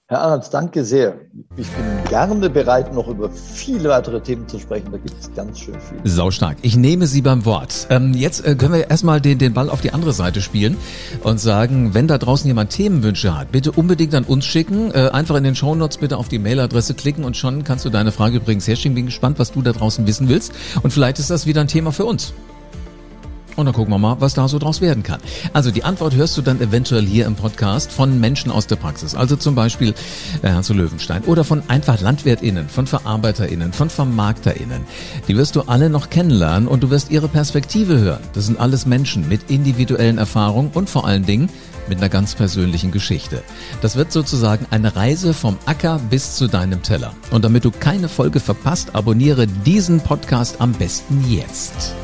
Herr 0.07 0.21
Arndt, 0.21 0.49
danke 0.51 0.85
sehr. 0.85 1.15
Ich 1.57 1.67
bin 1.67 1.83
gerne 2.09 2.47
bereit, 2.51 2.93
noch 2.93 3.07
über 3.07 3.27
viele 3.27 3.89
weitere 3.89 4.21
Themen 4.21 4.47
zu 4.47 4.59
sprechen. 4.59 4.91
Da 4.91 4.99
gibt 4.99 5.19
es 5.19 5.33
ganz 5.33 5.57
schön 5.57 5.73
viel. 5.79 5.97
Sau 6.03 6.29
stark. 6.29 6.57
Ich 6.61 6.77
nehme 6.77 7.07
Sie 7.07 7.23
beim 7.23 7.43
Wort. 7.43 7.87
Ähm, 7.89 8.13
jetzt 8.13 8.45
äh, 8.45 8.53
können 8.53 8.73
wir 8.73 8.91
erstmal 8.91 9.19
den, 9.19 9.39
den 9.39 9.55
Ball 9.55 9.67
auf 9.67 9.81
die 9.81 9.93
andere 9.93 10.13
Seite 10.13 10.41
spielen 10.41 10.77
und 11.23 11.39
sagen, 11.39 11.95
wenn 11.95 12.07
da 12.07 12.19
draußen 12.19 12.45
jemand 12.45 12.69
Themenwünsche 12.69 13.35
hat, 13.35 13.51
bitte 13.51 13.71
unbedingt 13.71 14.13
an 14.13 14.25
uns 14.25 14.45
schicken. 14.45 14.91
Äh, 14.91 15.09
einfach 15.09 15.37
in 15.37 15.43
den 15.43 15.55
Shownotes 15.55 15.97
bitte 15.97 16.17
auf 16.17 16.27
die 16.27 16.37
Mailadresse 16.37 16.93
klicken 16.93 17.23
und 17.23 17.35
schon 17.35 17.63
kannst 17.63 17.83
du 17.83 17.89
deine 17.89 18.11
Frage 18.11 18.37
übrigens 18.37 18.67
herschicken. 18.67 18.93
Bin 18.93 19.07
gespannt, 19.07 19.39
was 19.39 19.53
du 19.53 19.63
da 19.63 19.71
draußen 19.71 20.05
wissen 20.05 20.29
willst. 20.29 20.53
Und 20.83 20.91
vielleicht 20.91 21.17
ist 21.17 21.31
das 21.31 21.47
wieder 21.47 21.61
ein 21.61 21.67
Thema 21.67 21.91
für 21.91 22.05
uns. 22.05 22.31
Und 23.55 23.65
dann 23.65 23.73
gucken 23.73 23.93
wir 23.93 23.97
mal, 23.97 24.17
was 24.19 24.33
da 24.33 24.47
so 24.47 24.59
draus 24.59 24.81
werden 24.81 25.03
kann. 25.03 25.19
Also 25.53 25.71
die 25.71 25.83
Antwort 25.83 26.15
hörst 26.15 26.37
du 26.37 26.41
dann 26.41 26.59
eventuell 26.61 27.05
hier 27.05 27.25
im 27.25 27.35
Podcast 27.35 27.91
von 27.91 28.19
Menschen 28.19 28.51
aus 28.51 28.67
der 28.67 28.75
Praxis. 28.75 29.15
Also 29.15 29.35
zum 29.35 29.55
Beispiel 29.55 29.93
äh, 30.41 30.49
Herrn 30.49 30.63
zu 30.63 30.73
Löwenstein 30.73 31.23
oder 31.23 31.43
von 31.43 31.63
einfach 31.67 32.01
LandwirtInnen, 32.01 32.69
von 32.69 32.87
VerarbeiterInnen, 32.87 33.73
von 33.73 33.89
VermarkterInnen. 33.89 34.83
Die 35.27 35.37
wirst 35.37 35.55
du 35.55 35.61
alle 35.61 35.89
noch 35.89 36.09
kennenlernen 36.09 36.67
und 36.67 36.83
du 36.83 36.89
wirst 36.89 37.11
ihre 37.11 37.27
Perspektive 37.27 37.99
hören. 37.99 38.21
Das 38.33 38.45
sind 38.45 38.59
alles 38.59 38.85
Menschen 38.85 39.27
mit 39.29 39.49
individuellen 39.49 40.17
Erfahrungen 40.17 40.71
und 40.73 40.89
vor 40.89 41.05
allen 41.05 41.25
Dingen 41.25 41.49
mit 41.87 41.99
einer 41.99 42.09
ganz 42.09 42.35
persönlichen 42.35 42.91
Geschichte. 42.91 43.43
Das 43.81 43.95
wird 43.95 44.11
sozusagen 44.11 44.65
eine 44.71 44.95
Reise 44.95 45.33
vom 45.33 45.57
Acker 45.65 45.99
bis 46.09 46.35
zu 46.35 46.47
deinem 46.47 46.81
Teller. 46.81 47.13
Und 47.31 47.45
damit 47.45 47.65
du 47.65 47.71
keine 47.71 48.09
Folge 48.09 48.39
verpasst, 48.39 48.95
abonniere 48.95 49.47
diesen 49.47 50.01
Podcast 50.01 50.61
am 50.61 50.73
besten 50.73 51.23
jetzt. 51.29 51.95